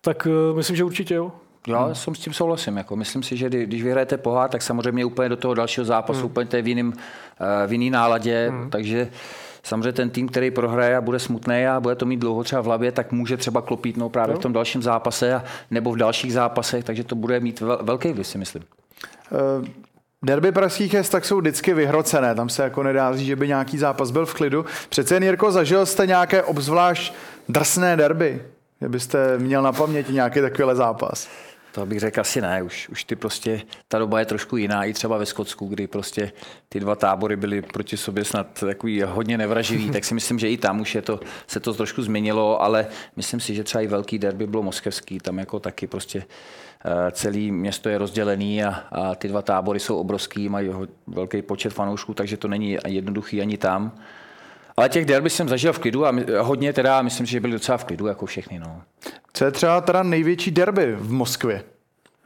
[0.00, 1.32] tak uh, myslím, že určitě jo.
[1.66, 2.76] Já jsem s tím souhlasím.
[2.76, 2.96] Jako.
[2.96, 6.46] Myslím si, že kdy- když vyhrajete pohár, tak samozřejmě úplně do toho dalšího zápasu, úplně
[6.46, 7.00] to je v, jiným, eh,
[7.66, 9.08] v jiný náladě, takže
[9.62, 12.64] samozřejmě ten tým, který prohraje a bude smutný a bude to mít dlouho třeba v
[12.64, 14.38] hlavě, tak může třeba klopítnout právě no.
[14.38, 18.26] v tom dalším zápase a, nebo v dalších zápasech, takže to bude mít velký vliv,
[18.26, 18.62] si myslím.
[19.30, 19.66] Uh...
[20.22, 23.78] Derby pražských jest tak jsou vždycky vyhrocené, tam se jako nedá říct, že by nějaký
[23.78, 24.64] zápas byl v klidu.
[24.88, 27.14] Přece jen, Jirko, zažil jste nějaké obzvlášť
[27.48, 28.42] drsné derby?
[28.78, 31.28] Kdybyste měl na paměti nějaký takovýhle zápas?
[31.72, 34.92] To bych řekl asi ne, už, už ty prostě, ta doba je trošku jiná, i
[34.92, 36.32] třeba ve Skotsku, kdy prostě
[36.68, 40.56] ty dva tábory byly proti sobě snad takový hodně nevraživý, tak si myslím, že i
[40.56, 44.18] tam už je to, se to trošku změnilo, ale myslím si, že třeba i velký
[44.18, 46.24] derby bylo moskevský, tam jako taky prostě
[46.84, 50.70] eh, celý město je rozdělený a, a ty dva tábory jsou obrovský, mají
[51.06, 53.92] velký počet fanoušků, takže to není jednoduchý ani tam.
[54.80, 57.84] Ale těch derby jsem zažil v klidu a hodně teda, myslím, že byly docela v
[57.84, 58.58] klidu, jako všechny.
[58.58, 58.82] No.
[59.32, 61.64] Co je třeba teda největší derby v Moskvě?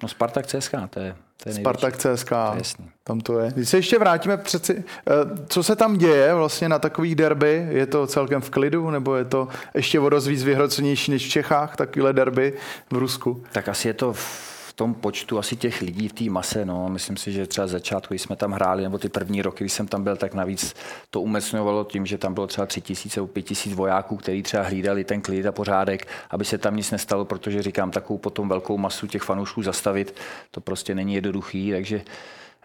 [0.02, 3.52] No Spartak CSK, to je, to je Spartak CSK, to je tam to je.
[3.54, 5.12] Když se ještě vrátíme přeci, eh,
[5.46, 7.66] co se tam děje vlastně na takových derby?
[7.70, 11.30] Je to celkem v klidu, nebo je to ještě o dost víc vyhrocenější než v
[11.30, 12.52] Čechách, takovýhle derby
[12.90, 13.44] v Rusku?
[13.52, 17.16] Tak asi je to v tom počtu asi těch lidí v té mase, no, myslím
[17.16, 20.04] si, že třeba začátku, když jsme tam hráli, nebo ty první roky, když jsem tam
[20.04, 20.74] byl, tak navíc
[21.10, 24.62] to umecňovalo tím, že tam bylo třeba tři tisíce nebo pět tisíc vojáků, kteří třeba
[24.62, 28.78] hlídali ten klid a pořádek, aby se tam nic nestalo, protože říkám, takovou potom velkou
[28.78, 30.16] masu těch fanoušků zastavit,
[30.50, 32.02] to prostě není jednoduchý, takže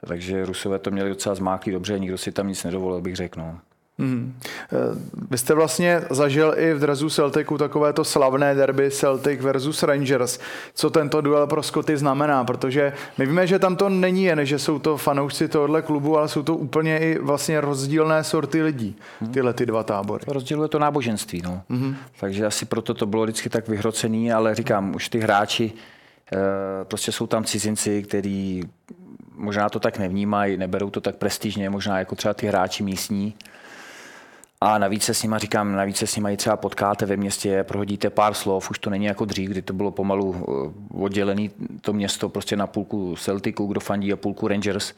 [0.07, 3.39] takže Rusové to měli docela zmáklý dobře, nikdo si tam nic nedovolil, bych řekl.
[3.39, 3.59] No.
[3.99, 4.33] Hmm.
[5.31, 10.39] Vy jste vlastně zažil i v drezu Celticu takové to slavné derby Celtic versus Rangers.
[10.73, 12.43] Co tento duel pro Scotty znamená?
[12.43, 16.27] Protože my víme, že tam to není jen, že jsou to fanoušci tohohle klubu, ale
[16.27, 19.31] jsou to úplně i vlastně rozdílné sorty lidí, hmm.
[19.31, 20.23] tyhle ty dva tábory.
[20.27, 21.61] Rozděluje to náboženství, no.
[21.69, 21.95] Hmm.
[22.19, 25.71] Takže asi proto to bylo vždycky tak vyhrocený, ale říkám, už ty hráči,
[26.33, 26.37] eh,
[26.83, 28.63] prostě jsou tam cizinci, kteří
[29.35, 33.35] možná to tak nevnímají, neberou to tak prestižně, možná jako třeba ty hráči místní,
[34.61, 37.63] a navíc se s nima říkám, navíc se s nima i třeba potkáte ve městě,
[37.63, 41.47] prohodíte pár slov, už to není jako dřív, kdy to bylo pomalu eh, oddělené
[41.81, 44.93] to město prostě na půlku Celticu, kdo fandí a půlku Rangers.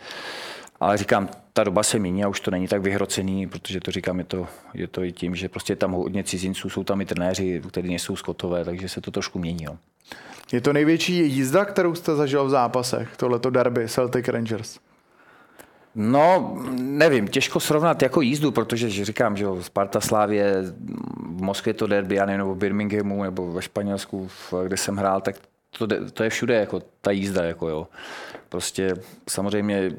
[0.80, 4.20] Ale říkám, ta doba se mění a už to není tak vyhrocený, protože to říkám,
[4.20, 7.62] je to, je to i tím, že prostě tam hodně cizinců, jsou tam i trenéři,
[7.68, 9.64] kteří nejsou skotové, takže se to trošku mění.
[9.64, 9.78] Jo.
[10.52, 14.80] Je to největší jízda, kterou jste zažil v zápasech, tohleto derby Celtic Rangers?
[15.96, 20.56] No, nevím, těžko srovnat jako jízdu, protože že říkám, že Sparta Slávě,
[21.18, 24.30] v Moskvě to derby, já nebo v Birminghamu, nebo ve Španělsku,
[24.64, 25.36] kde jsem hrál, tak
[25.78, 27.44] to, to je všude jako ta jízda.
[27.44, 27.88] Jako jo.
[28.50, 28.94] Prostě
[29.30, 29.92] samozřejmě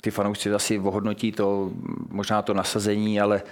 [0.00, 1.70] ty fanoušci asi ohodnotí to,
[2.10, 3.42] možná to nasazení, ale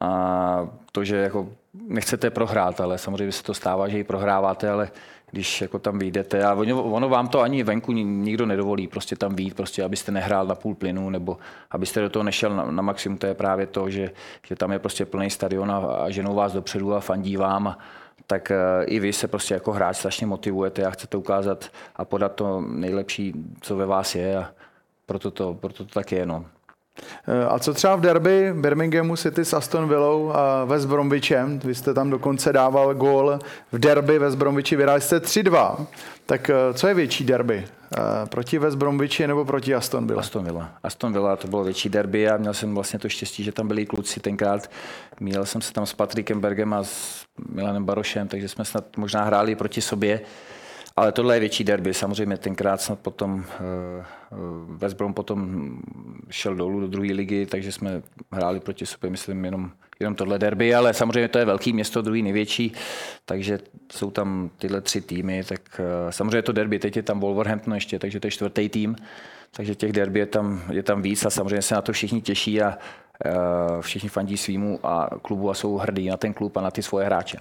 [0.00, 1.48] a to, že jako
[1.88, 4.90] nechcete prohrát, ale samozřejmě se to stává, že i prohráváte, ale
[5.30, 9.36] když jako tam vyjdete a ono, ono, vám to ani venku nikdo nedovolí prostě tam
[9.36, 11.38] výjít, prostě abyste nehrál na půl plynu nebo
[11.70, 14.10] abyste do toho nešel na, na maximum, to je právě to, že,
[14.46, 17.78] že tam je prostě plný stadion a, a ženou vás dopředu a fandí vám a,
[18.26, 22.34] tak uh, i vy se prostě jako hráč strašně motivujete a chcete ukázat a podat
[22.34, 24.50] to nejlepší, co ve vás je a
[25.06, 26.26] proto to, proto to tak je.
[26.26, 26.44] No.
[27.48, 31.58] A co třeba v derby Birminghamu City s Aston Villou a West Bromwichem?
[31.58, 33.38] Vy jste tam dokonce dával gól
[33.72, 35.86] v derby West Bromwichi, vyhráli jste 3-2.
[36.26, 37.64] Tak eh, co je větší derby?
[37.98, 40.20] Eh, proti West Bromwichi nebo proti Aston Villa?
[40.20, 40.70] Aston Villa.
[40.82, 43.86] Aston Villa to bylo větší derby a měl jsem vlastně to štěstí, že tam byli
[43.86, 44.70] kluci tenkrát.
[45.20, 49.24] Měl jsem se tam s Patrikem Bergem a s Milanem Barošem, takže jsme snad možná
[49.24, 50.20] hráli proti sobě.
[50.96, 51.94] Ale tohle je větší derby.
[51.94, 54.04] Samozřejmě tenkrát snad potom eh,
[54.76, 55.70] West Brom potom
[56.30, 59.70] šel dolů do druhé ligy, takže jsme hráli proti sobě, myslím, jenom,
[60.00, 62.72] jenom tohle derby, ale samozřejmě to je velký město, druhý největší,
[63.24, 63.58] takže
[63.92, 67.98] jsou tam tyhle tři týmy, tak eh, samozřejmě to derby, teď je tam Wolverhampton ještě,
[67.98, 68.96] takže to je čtvrtý tým,
[69.50, 72.62] takže těch derby je tam, je tam víc a samozřejmě se na to všichni těší
[72.62, 72.78] a
[73.24, 73.30] eh,
[73.80, 77.06] všichni fandí svýmu a klubu a jsou hrdí na ten klub a na ty svoje
[77.06, 77.38] hráče.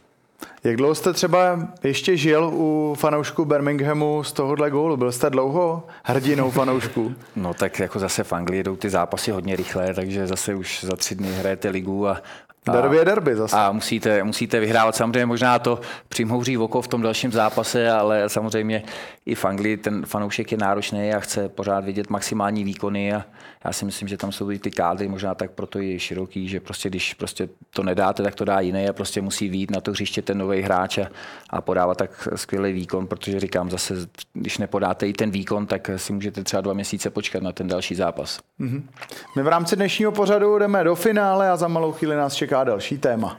[0.63, 4.97] Jak dlouho jste třeba ještě žil u fanoušků Birminghamu z tohohle gólu?
[4.97, 7.15] Byl jste dlouho hrdinou fanoušků?
[7.35, 10.95] No tak jako zase v Anglii jdou ty zápasy hodně rychle, takže zase už za
[10.95, 12.21] tři dny hrajete ligu a,
[12.65, 13.55] derby je derby zase.
[13.55, 14.95] A musíte, musíte vyhrávat.
[14.95, 15.79] Samozřejmě možná to
[16.09, 18.83] přimhouří oko v tom dalším zápase, ale samozřejmě
[19.25, 23.25] i v Anglii ten fanoušek je náročný a chce pořád vidět maximální výkony a
[23.65, 26.59] já si myslím, že tam jsou i ty kádry, možná tak proto je široký, že
[26.59, 29.91] prostě když prostě to nedáte, tak to dá jiný a prostě musí vít na to
[29.91, 31.07] hřiště ten nový hráč a,
[31.49, 33.93] a podávat tak skvělý výkon, protože říkám zase,
[34.33, 37.95] když nepodáte i ten výkon, tak si můžete třeba dva měsíce počkat na ten další
[37.95, 38.39] zápas.
[38.59, 38.83] Mm-hmm.
[39.35, 42.97] My v rámci dnešního pořadu jdeme do finále a za malou chvíli nás čeká další
[42.97, 43.37] téma.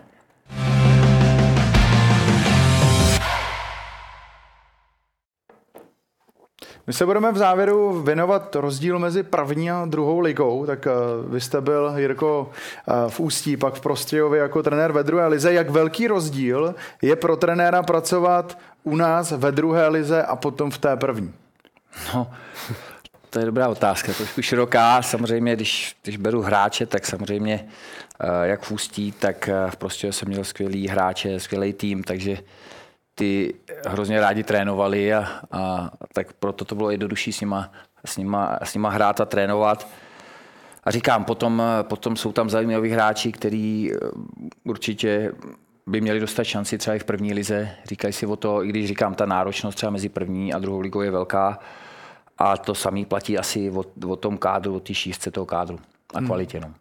[6.86, 11.40] My se budeme v závěru věnovat rozdíl mezi první a druhou ligou, tak uh, vy
[11.40, 12.50] jste byl, Jirko,
[13.04, 15.52] uh, v Ústí, pak v Prostějově jako trenér ve druhé lize.
[15.52, 20.78] Jak velký rozdíl je pro trenéra pracovat u nás ve druhé lize a potom v
[20.78, 21.32] té první?
[22.14, 22.30] No,
[23.30, 25.02] to je dobrá otázka, trošku široká.
[25.02, 27.68] Samozřejmě, když, když beru hráče, tak samozřejmě
[28.42, 32.38] jak v Ústí, tak v Prostějově jsem měl skvělý hráče, skvělý tým, takže
[33.14, 33.54] ty
[33.86, 37.72] hrozně rádi trénovali a, a tak proto to bylo jednodušší s nima,
[38.04, 39.88] s, nima, s nima hrát a trénovat.
[40.84, 43.96] A říkám, potom, potom jsou tam zajímaví hráči, eh,
[44.64, 45.32] určitě
[45.86, 47.70] by měli dostat šanci třeba i v první lize.
[47.84, 51.00] Říkají si o to, i když říkám, ta náročnost třeba mezi první a druhou ligou
[51.00, 51.58] je velká.
[52.40, 55.78] A to samý platí asi o, o tom kádru, o té šířce toho kádru
[56.14, 56.26] a hmm.
[56.26, 56.58] kvalitě.
[56.58, 56.68] Hmm.
[56.68, 56.74] No.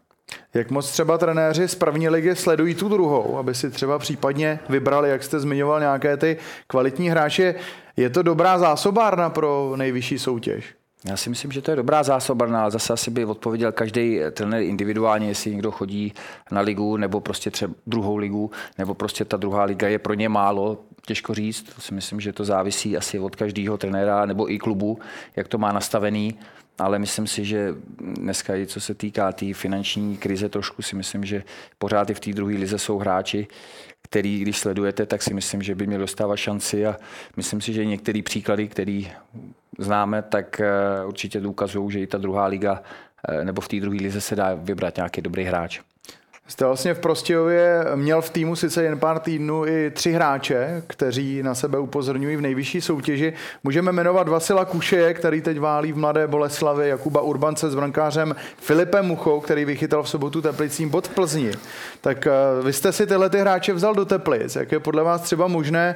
[0.53, 5.09] Jak moc třeba trenéři z první ligy sledují tu druhou, aby si třeba případně vybrali,
[5.09, 6.37] jak jste zmiňoval, nějaké ty
[6.67, 7.55] kvalitní hráče.
[7.97, 10.78] Je to dobrá zásobárna pro nejvyšší soutěž?
[11.05, 14.61] Já si myslím, že to je dobrá zásobárna, ale zase asi by odpověděl každý trenér
[14.61, 16.13] individuálně, jestli někdo chodí
[16.51, 20.29] na ligu, nebo prostě třeba druhou ligu, nebo prostě ta druhá liga je pro ně
[20.29, 21.61] málo, těžko říct.
[21.75, 24.99] To si myslím, že to závisí asi od každého trenéra nebo i klubu,
[25.35, 26.39] jak to má nastavený
[26.79, 30.95] ale myslím si, že dneska i co se týká té tý finanční krize, trošku si
[30.95, 31.43] myslím, že
[31.77, 33.47] pořád i v té druhé lize jsou hráči,
[34.01, 36.97] který, když sledujete, tak si myslím, že by měli dostávat šanci a
[37.37, 39.01] myslím si, že některé příklady, které
[39.79, 42.81] známe, tak eh, určitě ukazují, že i ta druhá liga
[43.27, 45.79] eh, nebo v té druhé lize se dá vybrat nějaký dobrý hráč.
[46.49, 51.43] Jste vlastně v Prostějově měl v týmu sice jen pár týdnů i tři hráče, kteří
[51.43, 53.33] na sebe upozorňují v nejvyšší soutěži.
[53.63, 59.05] Můžeme jmenovat Vasila Kuše, který teď válí v Mladé Boleslavi, Jakuba Urbance s brankářem Filipem
[59.05, 61.51] Muchou, který vychytal v sobotu Teplicím bod v Plzni.
[62.01, 62.31] Tak eh,
[62.63, 64.55] vy jste si tyhle ty hráče vzal do Teplic.
[64.55, 65.95] Jak je podle vás třeba možné,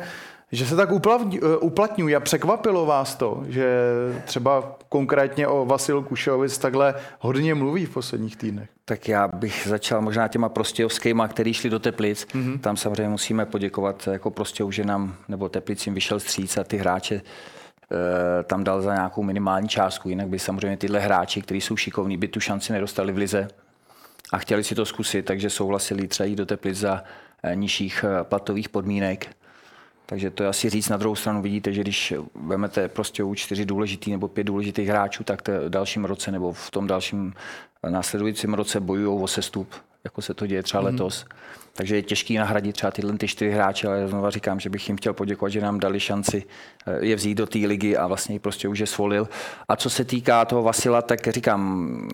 [0.54, 3.90] že se tak eh, uplatňují a překvapilo vás to, že
[4.26, 8.70] třeba konkrétně o Vasil Kušovic takhle hodně mluví v posledních týdnech?
[8.86, 12.26] Tak já bych začal možná těma prostějovskýma, který šli do Teplic.
[12.26, 12.60] Mm-hmm.
[12.60, 17.16] Tam samozřejmě musíme poděkovat jako Prostějov, že nám, nebo Teplicím vyšel stříc a ty hráče
[17.16, 17.22] e,
[18.44, 20.10] tam dal za nějakou minimální částku.
[20.10, 23.48] Jinak by samozřejmě tyhle hráči, kteří jsou šikovní, by tu šanci nedostali v lize
[24.32, 27.04] a chtěli si to zkusit, takže souhlasili třeba jít do Teplic za
[27.44, 29.28] e, nižších platových podmínek
[30.14, 30.90] takže to je asi říct.
[30.90, 35.24] Na druhou stranu vidíte, že když vezmete prostě u čtyři důležitý nebo pět důležitých hráčů,
[35.24, 37.34] tak v dalším roce nebo v tom dalším
[37.90, 40.86] následujícím roce bojují o sestup, jako se to děje třeba mm.
[40.86, 41.26] letos.
[41.76, 44.98] Takže je těžký nahradit třeba tyhle ty čtyři hráče, ale znovu říkám, že bych jim
[44.98, 46.44] chtěl poděkovat, že nám dali šanci
[46.88, 49.30] eh, je vzít do té ligy a vlastně prostě už je svolil.
[49.68, 52.10] A co se týká toho Vasila, tak říkám,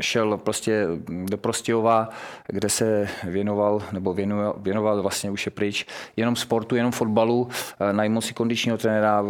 [0.00, 0.86] šel prostě
[1.24, 2.08] do Prostějova,
[2.46, 5.86] kde se věnoval, nebo věnoval, věnoval vlastně už je pryč,
[6.16, 7.48] jenom sportu, jenom fotbalu,
[7.80, 9.24] eh, najmul si kondičního trenéra,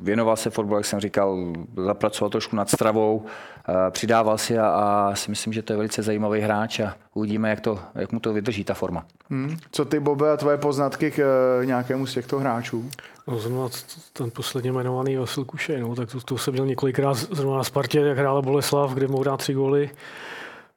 [0.00, 3.24] věnoval se fotbalu, jak jsem říkal, zapracoval trošku nad stravou,
[3.68, 7.50] eh, přidával si a, a si myslím, že to je velice zajímavý hráč a uvidíme,
[7.50, 9.06] jak, to, jak mu to vydrží ta forma.
[9.30, 9.56] Hmm.
[9.72, 12.90] Co ty, Bobe, a tvoje poznatky k uh, nějakému z těchto hráčů?
[13.26, 13.68] No, zrovna
[14.12, 18.00] ten posledně jmenovaný Vasil Kušej, no, tak to, to jsem měl několikrát zrovna na Spartě,
[18.00, 19.90] jak hrála Boleslav, kde mohl dát tři góly.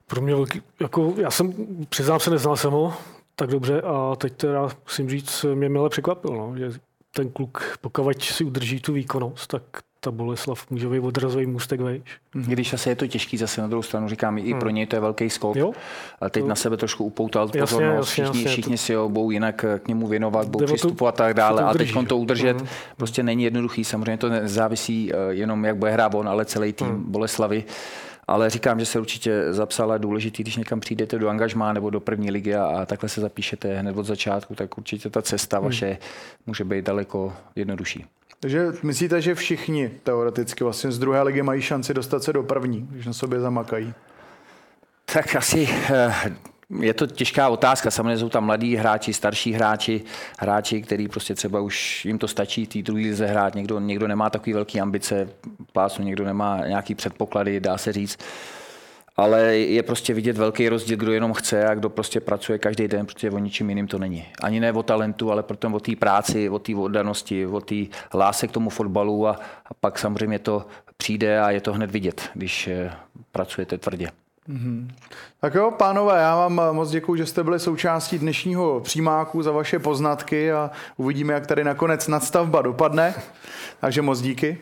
[0.07, 1.53] Pro mě velký, jako, já jsem,
[1.89, 2.93] přiznám se, neznal jsem ho
[3.35, 6.71] tak dobře a teď teda musím říct, mě milé překvapil, no, že
[7.15, 9.63] ten kluk, pokud si udrží tu výkonnost, tak
[10.03, 12.01] ta Boleslav může být odrazový můstek vejš.
[12.35, 12.45] Mm-hmm.
[12.47, 14.75] Když asi je to těžký, zase na druhou stranu říkám, i pro hmm.
[14.75, 15.55] něj to je velký skok.
[15.55, 15.71] Jo?
[16.21, 16.49] A teď to...
[16.49, 18.77] na sebe trošku upoutal jasně, pozornost, jasně, všichni, jasně, všichni to...
[18.77, 21.63] si ho budou jinak k němu věnovat, budou přistupovat a tak dále.
[21.63, 22.67] A teď to udržet mm.
[22.97, 23.83] prostě není jednoduchý.
[23.83, 27.11] Samozřejmě to závisí eh, jenom, jak bude hrát on, ale celý tým mm.
[27.11, 27.63] Boleslavy.
[28.27, 32.31] Ale říkám, že se určitě zapsala důležitý, když někam přijdete do angažmá nebo do první
[32.31, 35.65] ligy a, a takhle se zapíšete hned od začátku, tak určitě ta cesta hmm.
[35.65, 35.97] vaše
[36.47, 38.05] může být daleko jednodušší.
[38.43, 42.87] Takže myslíte, že všichni teoreticky vlastně z druhé ligy mají šanci dostat se do první,
[42.91, 43.93] když na sobě zamakají?
[45.13, 46.13] Tak asi eh,
[46.79, 47.91] je to těžká otázka.
[47.91, 50.01] Samozřejmě jsou tam mladí hráči, starší hráči,
[50.39, 53.55] hráči, který prostě třeba už jim to stačí té druhé lize hrát.
[53.55, 55.29] Někdo, někdo nemá takový velký ambice
[55.73, 58.19] pásnu, někdo nemá nějaký předpoklady, dá se říct.
[59.15, 63.05] Ale je prostě vidět velký rozdíl, kdo jenom chce a kdo prostě pracuje každý den,
[63.05, 64.25] protože o ničím jiným to není.
[64.41, 67.75] Ani ne o talentu, ale proto o té práci, o té oddanosti, o té
[68.13, 69.31] lásce k tomu fotbalu a,
[69.65, 70.65] a pak samozřejmě to
[70.97, 72.93] přijde a je to hned vidět, když eh,
[73.31, 74.09] pracujete tvrdě.
[74.49, 74.87] Mm-hmm.
[75.39, 79.79] Tak jo, pánové, já vám moc děkuji, že jste byli součástí dnešního přímáku za vaše
[79.79, 83.13] poznatky a uvidíme, jak tady nakonec nadstavba dopadne.
[83.79, 84.57] Takže moc díky.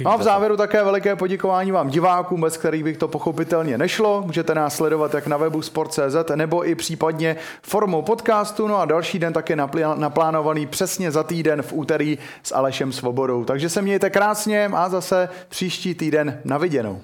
[0.00, 4.22] No a v závěru také veliké poděkování vám divákům, bez kterých bych to pochopitelně nešlo.
[4.26, 8.68] Můžete nás sledovat jak na webu sport.cz nebo i případně formou podcastu.
[8.68, 9.56] No a další den také
[9.96, 13.44] naplánovaný přesně za týden v úterý s Alešem Svobodou.
[13.44, 17.00] Takže se mějte krásně a zase příští týden na viděnou.